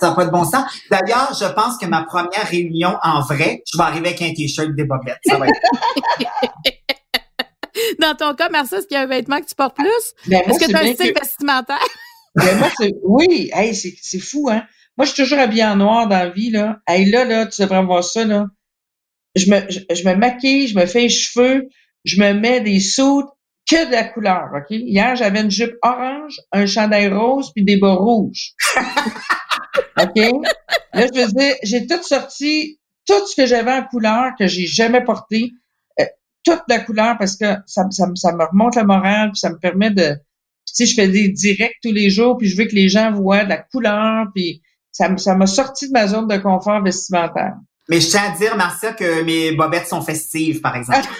ça 0.00 0.10
n'a 0.10 0.14
pas 0.14 0.24
de 0.24 0.30
bon 0.30 0.44
sens. 0.44 0.64
D'ailleurs, 0.90 1.34
je 1.38 1.44
pense 1.52 1.76
que 1.78 1.84
ma 1.86 2.04
première 2.04 2.46
réunion 2.48 2.96
en 3.02 3.20
vrai, 3.20 3.62
je 3.70 3.76
vais 3.76 3.84
arriver 3.84 4.08
avec 4.08 4.22
un 4.22 4.32
t-shirt 4.32 4.74
des 4.74 4.84
bobettes. 4.84 5.20
Ça 5.26 5.36
va 5.36 5.48
être... 5.48 5.60
Dans 8.00 8.14
ton 8.14 8.34
cas, 8.34 8.48
Marcia, 8.48 8.78
est-ce 8.78 8.86
qu'il 8.86 8.96
y 8.96 8.98
a 8.98 9.02
un 9.02 9.06
vêtement 9.06 9.40
que 9.40 9.46
tu 9.46 9.54
portes 9.54 9.76
plus? 9.76 10.14
Ben, 10.26 10.42
est-ce 10.46 10.58
que 10.58 10.70
tu 10.70 10.74
as 10.74 10.80
un 10.80 10.94
style 10.94 11.12
vestimentaire? 11.14 11.86
Ben 12.34 12.58
moi, 12.58 12.70
oui, 13.04 13.50
hey, 13.52 13.74
c'est 13.74 14.18
fou, 14.18 14.48
hein? 14.50 14.64
Moi, 14.96 15.06
je 15.06 15.12
suis 15.12 15.22
toujours 15.22 15.38
habillée 15.38 15.64
en 15.64 15.76
noir 15.76 16.08
dans 16.08 16.18
la 16.18 16.30
vie, 16.30 16.50
là. 16.50 16.78
Hey, 16.86 17.04
là, 17.06 17.24
là, 17.24 17.46
tu 17.46 17.62
devrais 17.62 17.84
voir 17.84 18.02
ça, 18.02 18.24
là. 18.24 18.46
Je 19.38 19.50
me, 19.50 19.60
je, 19.70 20.08
me 20.08 20.14
maquille, 20.14 20.68
je 20.68 20.78
me 20.78 20.86
fais 20.86 21.02
les 21.02 21.08
cheveux, 21.08 21.68
je 22.04 22.20
me 22.20 22.32
mets 22.32 22.60
des 22.60 22.80
soutes, 22.80 23.28
que 23.68 23.86
de 23.86 23.92
la 23.92 24.04
couleur, 24.04 24.48
OK? 24.54 24.70
Hier, 24.70 25.14
j'avais 25.14 25.42
une 25.42 25.50
jupe 25.50 25.74
orange, 25.82 26.40
un 26.52 26.64
chandail 26.66 27.08
rose, 27.08 27.52
puis 27.54 27.64
des 27.64 27.76
bas 27.76 27.94
rouges. 27.94 28.52
OK? 30.00 30.16
Là, 30.94 31.06
je 31.14 31.20
veux 31.20 31.32
dire, 31.32 31.54
j'ai 31.62 31.86
tout 31.86 32.02
sorti, 32.02 32.80
tout 33.06 33.26
ce 33.26 33.36
que 33.36 33.46
j'avais 33.46 33.72
en 33.72 33.84
couleur 33.84 34.32
que 34.38 34.46
j'ai 34.46 34.66
jamais 34.66 35.04
porté 35.04 35.52
toute 36.48 36.62
la 36.68 36.80
couleur 36.80 37.16
parce 37.18 37.36
que 37.36 37.46
ça, 37.66 37.84
ça, 37.90 38.08
ça 38.14 38.32
me 38.32 38.44
remonte 38.44 38.76
le 38.76 38.84
moral, 38.84 39.32
puis 39.32 39.40
ça 39.40 39.50
me 39.50 39.58
permet 39.58 39.90
de... 39.90 40.16
Sais, 40.64 40.86
je 40.86 40.94
fais 40.94 41.08
des 41.08 41.28
directs 41.28 41.76
tous 41.82 41.92
les 41.92 42.10
jours, 42.10 42.36
puis 42.36 42.48
je 42.48 42.56
veux 42.56 42.66
que 42.66 42.74
les 42.74 42.88
gens 42.88 43.12
voient 43.12 43.44
de 43.44 43.48
la 43.48 43.58
couleur, 43.58 44.26
puis 44.34 44.62
ça, 44.92 45.14
ça 45.16 45.34
m'a 45.34 45.46
sorti 45.46 45.88
de 45.88 45.92
ma 45.92 46.06
zone 46.06 46.28
de 46.28 46.36
confort 46.36 46.82
vestimentaire. 46.82 47.54
Mais 47.88 48.00
je 48.00 48.08
tiens 48.08 48.32
à 48.32 48.36
dire, 48.36 48.56
Marcia, 48.56 48.92
que 48.92 49.22
mes 49.22 49.52
bobettes 49.52 49.88
sont 49.88 50.02
festives, 50.02 50.60
par 50.60 50.76
exemple. 50.76 51.08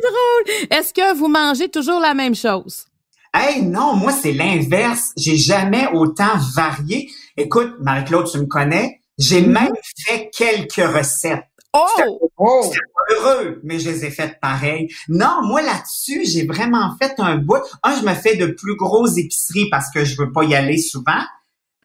drôle. 0.00 0.68
Est-ce 0.70 0.92
que 0.92 1.16
vous 1.16 1.28
mangez 1.28 1.68
toujours 1.68 2.00
la 2.00 2.14
même 2.14 2.34
chose? 2.34 2.86
Hey, 3.32 3.62
non, 3.62 3.94
moi, 3.94 4.12
c'est 4.12 4.32
l'inverse. 4.32 5.10
J'ai 5.16 5.36
jamais 5.36 5.88
autant 5.92 6.36
varié. 6.54 7.10
Écoute, 7.36 7.74
Marie-Claude, 7.80 8.30
tu 8.30 8.38
me 8.38 8.46
connais. 8.46 9.00
J'ai 9.18 9.42
mm-hmm. 9.42 9.46
même 9.46 9.74
fait 10.06 10.30
quelques 10.30 10.74
recettes. 10.74 11.44
Oh! 11.72 12.30
oh! 12.38 12.72
heureux, 13.10 13.60
mais 13.62 13.78
je 13.78 13.90
les 13.90 14.04
ai 14.06 14.10
faites 14.10 14.40
pareil. 14.40 14.88
Non, 15.08 15.42
moi 15.42 15.62
là-dessus, 15.62 16.24
j'ai 16.24 16.46
vraiment 16.46 16.96
fait 17.00 17.14
un 17.18 17.36
bout. 17.36 17.62
Un, 17.82 17.94
je 18.00 18.06
me 18.06 18.14
fais 18.14 18.36
de 18.36 18.46
plus 18.46 18.76
grosses 18.76 19.18
épiceries 19.18 19.68
parce 19.70 19.90
que 19.90 20.04
je 20.04 20.16
veux 20.16 20.32
pas 20.32 20.44
y 20.44 20.54
aller 20.54 20.78
souvent. 20.78 21.22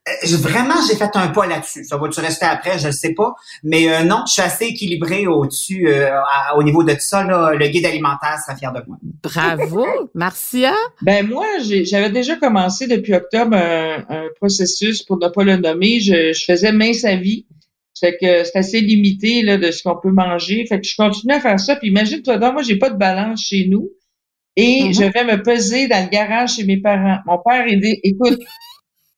Euh, 0.08 0.38
vraiment, 0.38 0.76
j'ai 0.88 0.96
fait 0.96 1.12
un 1.14 1.28
pas 1.28 1.46
là-dessus. 1.46 1.84
Ça 1.84 1.98
va-tu 1.98 2.20
rester 2.22 2.46
après? 2.46 2.80
Je 2.80 2.88
ne 2.88 2.92
sais 2.92 3.14
pas. 3.14 3.36
Mais 3.64 3.94
euh, 3.94 4.04
non, 4.04 4.24
je 4.26 4.34
suis 4.34 4.42
assez 4.42 4.66
équilibré 4.66 5.28
au-dessus, 5.28 5.88
euh, 5.88 6.10
au 6.56 6.64
niveau 6.64 6.84
de 6.84 6.94
tout 6.94 7.02
ça. 7.02 7.24
Là, 7.24 7.54
le 7.54 7.68
guide 7.68 7.86
alimentaire 7.86 8.38
sera 8.44 8.58
fier 8.58 8.74
de 8.74 8.82
moi. 8.88 8.98
Bravo, 9.22 9.86
Marcia? 10.16 10.74
Ben 11.04 11.28
moi, 11.28 11.46
j'avais 11.60 12.10
déjà 12.10 12.36
commencé 12.36 12.88
depuis 12.88 13.14
octobre 13.14 13.56
un, 13.56 14.28
processus, 14.38 15.04
pour 15.04 15.20
ne 15.20 15.28
pas 15.28 15.44
le 15.44 15.58
nommer. 15.58 16.00
Je, 16.00 16.34
je 16.34 16.46
faisais 16.46 16.72
mince 16.72 17.06
à 17.06 17.16
vie. 17.16 17.46
Fait 18.00 18.18
que 18.20 18.44
c'est 18.44 18.58
assez 18.58 18.82
limité 18.82 19.44
là, 19.44 19.58
de 19.58 19.70
ce 19.70 19.84
qu'on 19.84 20.00
peut 20.02 20.12
manger. 20.12 20.66
Fait 20.68 20.82
que 20.82 20.88
je 20.88 20.96
continue 20.96 21.34
à 21.34 21.40
faire 21.40 21.60
ça. 21.60 21.76
Puis 21.76 21.90
imagine-toi 21.90 22.40
donc, 22.40 22.54
moi, 22.54 22.64
j'ai 22.64 22.78
pas 22.78 22.90
de 22.90 22.98
balance 22.98 23.44
chez 23.44 23.68
nous. 23.70 23.90
Et 24.56 24.86
mm-hmm. 24.86 24.96
je 24.96 25.12
vais 25.12 25.24
me 25.24 25.44
peser 25.44 25.88
dans 25.88 26.04
le 26.04 26.10
garage 26.10 26.56
chez 26.56 26.64
mes 26.64 26.82
parents. 26.82 27.20
Mon 27.28 27.38
père, 27.38 27.68
il 27.68 27.80
dit, 27.80 28.00
écoute, 28.04 28.40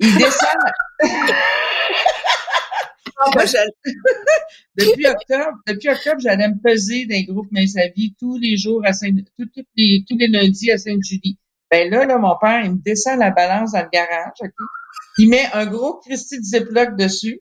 il 0.03 0.17
descend. 0.17 0.57
depuis 4.77 5.07
octobre, 5.07 5.57
depuis 5.67 5.89
octobre, 5.89 6.19
j'allais 6.19 6.49
me 6.49 6.61
peser 6.61 7.05
d'un 7.05 7.21
groupe 7.23 7.47
Mince 7.51 7.77
à 7.77 7.87
vie 7.87 8.13
tous 8.19 8.37
les 8.37 8.57
jours 8.57 8.81
à 8.85 8.93
Saint, 8.93 9.11
tous, 9.37 9.49
les, 9.77 10.03
tous 10.07 10.17
les 10.17 10.27
lundis 10.27 10.71
à 10.71 10.77
Sainte-Julie. 10.77 11.37
Ben 11.71 11.89
là, 11.89 12.05
là, 12.05 12.17
mon 12.17 12.35
père, 12.39 12.61
il 12.63 12.71
me 12.71 12.83
descend 12.83 13.19
la 13.19 13.31
balance 13.31 13.71
dans 13.71 13.81
le 13.81 13.89
garage, 13.91 14.33
Il 15.17 15.29
met 15.29 15.45
un 15.53 15.65
gros 15.65 15.99
Christy 16.05 16.39
de 16.39 16.43
Ziploc 16.43 16.95
dessus. 16.97 17.39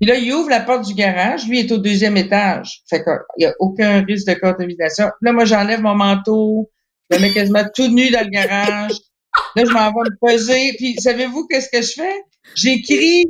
Puis 0.00 0.08
là, 0.08 0.16
il 0.16 0.32
ouvre 0.32 0.48
la 0.48 0.60
porte 0.60 0.86
du 0.86 0.94
garage. 0.94 1.46
Lui 1.46 1.60
est 1.60 1.70
au 1.70 1.78
deuxième 1.78 2.16
étage. 2.16 2.82
Fait 2.88 3.04
qu'il 3.04 3.12
n'y 3.38 3.44
a 3.44 3.52
aucun 3.58 4.02
risque 4.02 4.26
de 4.26 4.34
contamination. 4.34 5.10
Là, 5.20 5.32
moi, 5.32 5.44
j'enlève 5.44 5.82
mon 5.82 5.94
manteau. 5.94 6.70
Je 7.10 7.18
me 7.18 7.22
mets 7.22 7.32
quasiment 7.32 7.64
tout 7.74 7.88
nu 7.88 8.10
dans 8.10 8.24
le 8.24 8.30
garage. 8.30 8.92
Là, 9.56 9.64
je 9.64 9.72
m'en 9.72 9.86
vais 9.92 10.10
me 10.10 10.26
peser. 10.26 10.74
Puis, 10.76 10.94
savez-vous 11.00 11.46
qu'est-ce 11.46 11.68
que 11.70 11.82
je 11.82 11.92
fais? 11.92 12.24
J'écris, 12.54 13.26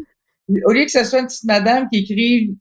au 0.64 0.72
lieu 0.72 0.84
que 0.84 0.90
ce 0.90 1.04
soit 1.04 1.20
une 1.20 1.26
petite 1.26 1.44
madame 1.44 1.88
qui 1.92 2.00
écrive 2.00 2.54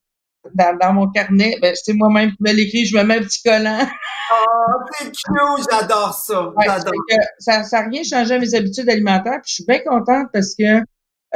dans, 0.53 0.77
dans 0.77 0.93
mon 0.93 1.09
carnet, 1.09 1.57
ben, 1.61 1.73
c'est 1.75 1.93
moi-même 1.93 2.31
qui 2.31 2.37
me 2.41 2.53
l'écris, 2.53 2.85
je 2.85 2.97
me 2.97 3.03
mets 3.03 3.17
un 3.17 3.23
petit 3.23 3.41
collant. 3.43 3.87
Oh, 4.31 4.71
c'est 4.97 5.05
cute! 5.05 5.67
J'adore 5.71 6.13
ça. 6.13 6.53
J'adore. 6.63 6.93
ça 7.39 7.61
n'a 7.61 7.81
rien 7.87 8.03
changé 8.03 8.35
à 8.35 8.39
mes 8.39 8.53
habitudes 8.53 8.89
alimentaires. 8.89 9.39
Puis, 9.43 9.49
je 9.49 9.53
suis 9.55 9.65
bien 9.65 9.79
contente 9.79 10.27
parce 10.31 10.55
que 10.55 10.83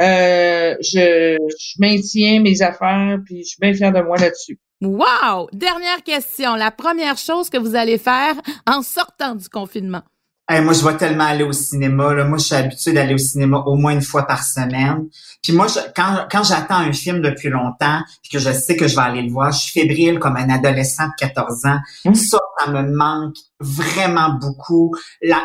euh, 0.00 0.74
je, 0.80 1.36
je 1.36 1.74
maintiens 1.78 2.40
mes 2.40 2.62
affaires, 2.62 3.18
puis 3.24 3.42
je 3.42 3.48
suis 3.48 3.58
bien 3.60 3.74
fière 3.74 3.92
de 3.92 4.00
moi 4.00 4.16
là-dessus. 4.16 4.58
Wow! 4.80 5.48
Dernière 5.52 6.02
question. 6.02 6.56
La 6.56 6.70
première 6.70 7.16
chose 7.16 7.48
que 7.48 7.58
vous 7.58 7.74
allez 7.74 7.98
faire 7.98 8.34
en 8.66 8.82
sortant 8.82 9.34
du 9.34 9.48
confinement? 9.48 10.02
Moi, 10.50 10.72
je 10.74 10.84
vais 10.84 10.96
tellement 10.96 11.24
aller 11.24 11.44
au 11.44 11.52
cinéma. 11.52 12.12
Là. 12.12 12.24
Moi, 12.24 12.38
je 12.38 12.44
suis 12.44 12.54
habituée 12.54 12.92
d'aller 12.92 13.14
au 13.14 13.18
cinéma 13.18 13.62
au 13.66 13.76
moins 13.76 13.92
une 13.92 14.02
fois 14.02 14.26
par 14.26 14.44
semaine. 14.44 15.06
Puis 15.42 15.52
moi, 15.52 15.66
quand, 15.96 16.26
quand 16.30 16.42
j'attends 16.44 16.76
un 16.76 16.92
film 16.92 17.22
depuis 17.22 17.48
longtemps, 17.48 18.00
puis 18.22 18.30
que 18.32 18.38
je 18.38 18.50
sais 18.52 18.76
que 18.76 18.86
je 18.86 18.94
vais 18.94 19.02
aller 19.02 19.22
le 19.22 19.30
voir, 19.32 19.52
je 19.52 19.60
suis 19.60 19.80
fébrile 19.80 20.18
comme 20.18 20.36
un 20.36 20.50
adolescent 20.50 21.06
de 21.06 21.12
14 21.18 21.64
ans. 21.66 21.78
Mmh. 22.04 22.14
Ça, 22.14 22.38
ça 22.58 22.70
me 22.70 22.82
manque 22.94 23.36
vraiment 23.60 24.38
beaucoup. 24.40 24.94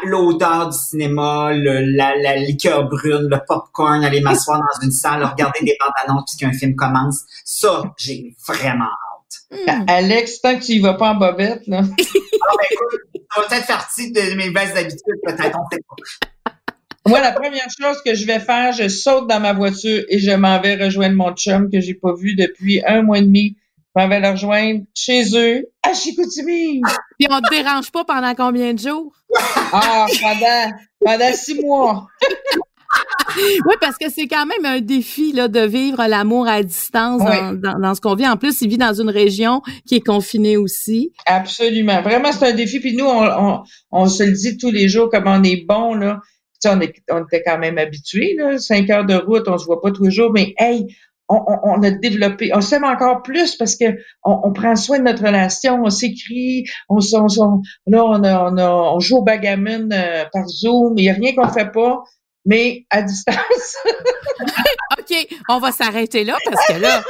L'odeur 0.04 0.70
du 0.70 0.78
cinéma, 0.78 1.54
le, 1.54 1.80
la, 1.96 2.18
la 2.18 2.36
liqueur 2.36 2.90
brune, 2.90 3.28
le 3.30 3.40
popcorn, 3.48 4.04
aller 4.04 4.22
m'asseoir 4.22 4.60
dans 4.60 4.86
une 4.86 4.92
salle, 4.92 5.24
regarder 5.24 5.60
des 5.62 5.78
bandes 5.80 5.92
annonces 6.06 6.36
puis 6.36 6.46
qu'un 6.46 6.58
film 6.58 6.76
commence. 6.76 7.22
Ça, 7.46 7.84
j'ai 7.98 8.36
vraiment 8.48 8.86
Hmm. 9.52 9.84
Alex, 9.88 10.42
tant 10.42 10.60
que 10.60 10.64
tu 10.64 10.74
y 10.74 10.80
vas 10.80 10.94
pas 10.94 11.12
en 11.12 11.16
bobette, 11.16 11.66
là. 11.66 11.82
ah, 11.84 11.96
ben, 11.98 12.68
écoute, 12.72 13.00
ça 13.34 13.42
va 13.42 13.48
peut-être 13.48 13.66
faire 13.66 13.78
partie 13.78 14.12
de 14.12 14.36
mes 14.36 14.50
baisses 14.50 14.74
d'habitude, 14.74 15.16
peut-être, 15.24 15.58
on 15.60 15.70
sait 15.72 15.82
pas. 15.88 15.96
Moi, 17.06 17.22
la 17.22 17.32
première 17.32 17.68
chose 17.80 18.02
que 18.06 18.14
je 18.14 18.26
vais 18.26 18.40
faire, 18.40 18.74
je 18.74 18.88
saute 18.88 19.28
dans 19.28 19.40
ma 19.40 19.54
voiture 19.54 20.04
et 20.10 20.20
je 20.20 20.32
m'en 20.32 20.60
vais 20.62 20.76
rejoindre 20.76 21.16
mon 21.16 21.34
chum 21.34 21.70
que 21.72 21.80
j'ai 21.80 21.96
pas 21.96 22.14
vu 22.14 22.36
depuis 22.36 22.84
un 22.86 23.02
mois 23.02 23.18
et 23.18 23.22
demi. 23.22 23.58
Je 23.96 24.02
m'en 24.02 24.08
vais 24.08 24.20
le 24.20 24.30
rejoindre 24.30 24.82
chez 24.94 25.24
eux, 25.36 25.66
à 25.82 25.94
Chicoutimi. 25.94 26.82
Puis 27.18 27.28
on 27.30 27.42
te 27.42 27.50
dérange 27.50 27.92
pas 27.92 28.04
pendant 28.06 28.36
combien 28.36 28.74
de 28.74 28.80
jours? 28.80 29.12
Ah, 29.74 30.06
pendant, 30.22 30.72
pendant 31.04 31.34
six 31.34 31.60
mois. 31.60 32.08
oui, 33.38 33.76
parce 33.80 33.98
que 33.98 34.10
c'est 34.10 34.28
quand 34.28 34.46
même 34.46 34.66
un 34.66 34.82
défi 34.82 35.32
là, 35.34 35.48
de 35.48 35.62
vivre 35.62 36.06
l'amour 36.08 36.48
à 36.48 36.64
distance 36.64 37.22
dans, 37.22 37.96
ce 37.96 38.02
qu'on 38.02 38.16
vit. 38.16 38.28
En 38.28 38.38
plus, 38.38 38.62
il 38.62 38.70
vit 38.70 38.78
dans 38.78 38.94
une 38.94 39.10
région 39.10 39.62
qui 39.88 39.96
est 39.96 40.06
confinée 40.06 40.58
aussi. 40.58 41.14
Absolument. 41.26 42.02
Vraiment, 42.02 42.32
c'est 42.32 42.50
un 42.50 42.56
défi. 42.56 42.80
Puis 42.80 42.96
nous, 42.96 43.06
on, 43.06 43.64
on, 43.92 44.08
se 44.08 44.24
le 44.24 44.32
dit 44.32 44.58
tous 44.58 44.72
les 44.72 44.90
jours 44.90 45.10
comme 45.10 45.28
on 45.28 45.44
est 45.44 45.66
bon. 45.68 45.94
Là. 45.94 46.20
on, 46.66 46.82
est, 46.82 46.94
on 47.12 47.24
était 47.24 47.44
quand 47.46 47.60
même 47.60 47.78
habitués. 47.78 48.36
Cinq 48.58 48.90
heures 48.90 49.06
de 49.06 49.16
route, 49.16 49.48
on 49.48 49.58
se 49.58 49.66
voit 49.66 49.82
pas 49.82 49.92
tous 49.92 50.06
les 50.06 50.12
jours. 50.12 50.32
Mais 50.34 50.54
hey, 50.58 50.88
on, 51.30 51.44
on, 51.64 51.84
a 51.84 51.92
développé, 51.92 52.50
on 52.56 52.62
s'aime 52.62 52.84
encore 52.84 53.22
plus 53.22 53.56
parce 53.56 53.76
que 53.76 53.86
on, 54.24 54.52
prend 54.52 54.76
soin 54.76 54.98
de 54.98 55.04
notre 55.04 55.24
relation, 55.24 55.84
on 55.84 55.92
s'écrit, 55.92 56.64
on, 56.90 56.98
on, 57.14 57.62
là 57.86 58.04
on, 58.04 58.24
a, 58.24 58.94
on, 58.96 59.00
joue 59.00 59.18
au 59.18 59.22
bagamon 59.22 59.90
euh, 59.92 60.26
par 60.34 60.48
Zoom, 60.48 60.96
il 60.98 61.04
n'y 61.04 61.10
a 61.10 61.14
rien 61.14 61.36
qu'on 61.36 61.48
fait 61.48 61.72
pas 61.72 62.02
mais 62.50 62.84
à 62.90 63.04
distance. 63.04 63.78
OK, 65.00 65.28
on 65.50 65.60
va 65.60 65.72
s'arrêter 65.72 66.24
là 66.24 66.36
parce 66.44 66.68
que 66.68 66.74
là, 66.74 67.04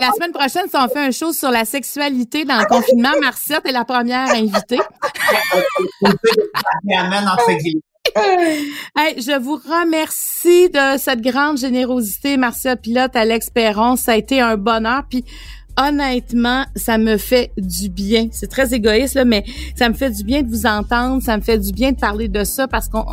la 0.00 0.10
semaine 0.10 0.32
prochaine, 0.32 0.68
si 0.68 0.76
on 0.76 0.88
fait 0.88 0.98
un 0.98 1.12
show 1.12 1.32
sur 1.32 1.52
la 1.52 1.64
sexualité 1.64 2.44
dans 2.44 2.58
le 2.58 2.66
confinement, 2.66 3.12
Marcette 3.20 3.64
est 3.64 3.72
la 3.72 3.84
première 3.84 4.30
invitée. 4.30 4.80
je 9.16 9.38
vous 9.38 9.54
remercie 9.54 10.68
de 10.70 10.98
cette 10.98 11.20
grande 11.20 11.56
générosité, 11.58 12.36
Marcia 12.36 12.74
Pilote, 12.74 13.14
Alex 13.14 13.48
Perron. 13.48 13.94
Ça 13.94 14.12
a 14.12 14.16
été 14.16 14.40
un 14.40 14.56
bonheur. 14.56 15.04
Puis 15.08 15.24
honnêtement, 15.78 16.64
ça 16.74 16.98
me 16.98 17.16
fait 17.16 17.52
du 17.56 17.90
bien. 17.90 18.28
C'est 18.32 18.50
très 18.50 18.74
égoïste, 18.74 19.14
là, 19.14 19.24
mais 19.24 19.44
ça 19.76 19.88
me 19.88 19.94
fait 19.94 20.10
du 20.10 20.24
bien 20.24 20.42
de 20.42 20.48
vous 20.48 20.66
entendre. 20.66 21.22
Ça 21.22 21.36
me 21.36 21.42
fait 21.42 21.58
du 21.58 21.70
bien 21.70 21.92
de 21.92 22.00
parler 22.00 22.26
de 22.26 22.42
ça 22.42 22.66
parce 22.66 22.88
qu'on 22.88 23.04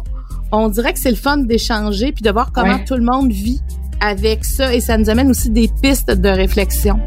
on 0.52 0.70
dirait 0.70 0.94
que 0.94 1.00
c'est 1.00 1.10
le 1.12 1.16
fun 1.16 1.38
d'échanger 1.38 2.12
puis 2.12 2.24
de 2.24 2.32
voir 2.32 2.52
comment 2.52 2.80
tout 2.80 2.96
le 2.96 3.04
monde 3.04 3.32
vit 3.32 3.62
avec 4.02 4.46
ça 4.46 4.74
et 4.74 4.80
ça 4.80 4.98
nous 4.98 5.10
amène 5.10 5.30
aussi 5.30 5.50
des 5.50 5.70
pistes 5.82 6.12
de 6.12 6.30
réflexion. 6.30 7.00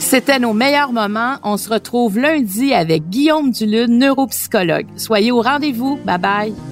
C'était 0.00 0.38
nos 0.38 0.52
meilleurs 0.52 0.92
moments. 0.92 1.36
On 1.42 1.56
se 1.56 1.70
retrouve 1.70 2.18
lundi 2.18 2.74
avec 2.74 3.08
Guillaume 3.08 3.50
Duluth, 3.50 3.88
neuropsychologue. 3.88 4.86
Soyez 4.96 5.32
au 5.32 5.40
rendez-vous. 5.40 5.98
Bye 6.04 6.18
bye. 6.18 6.71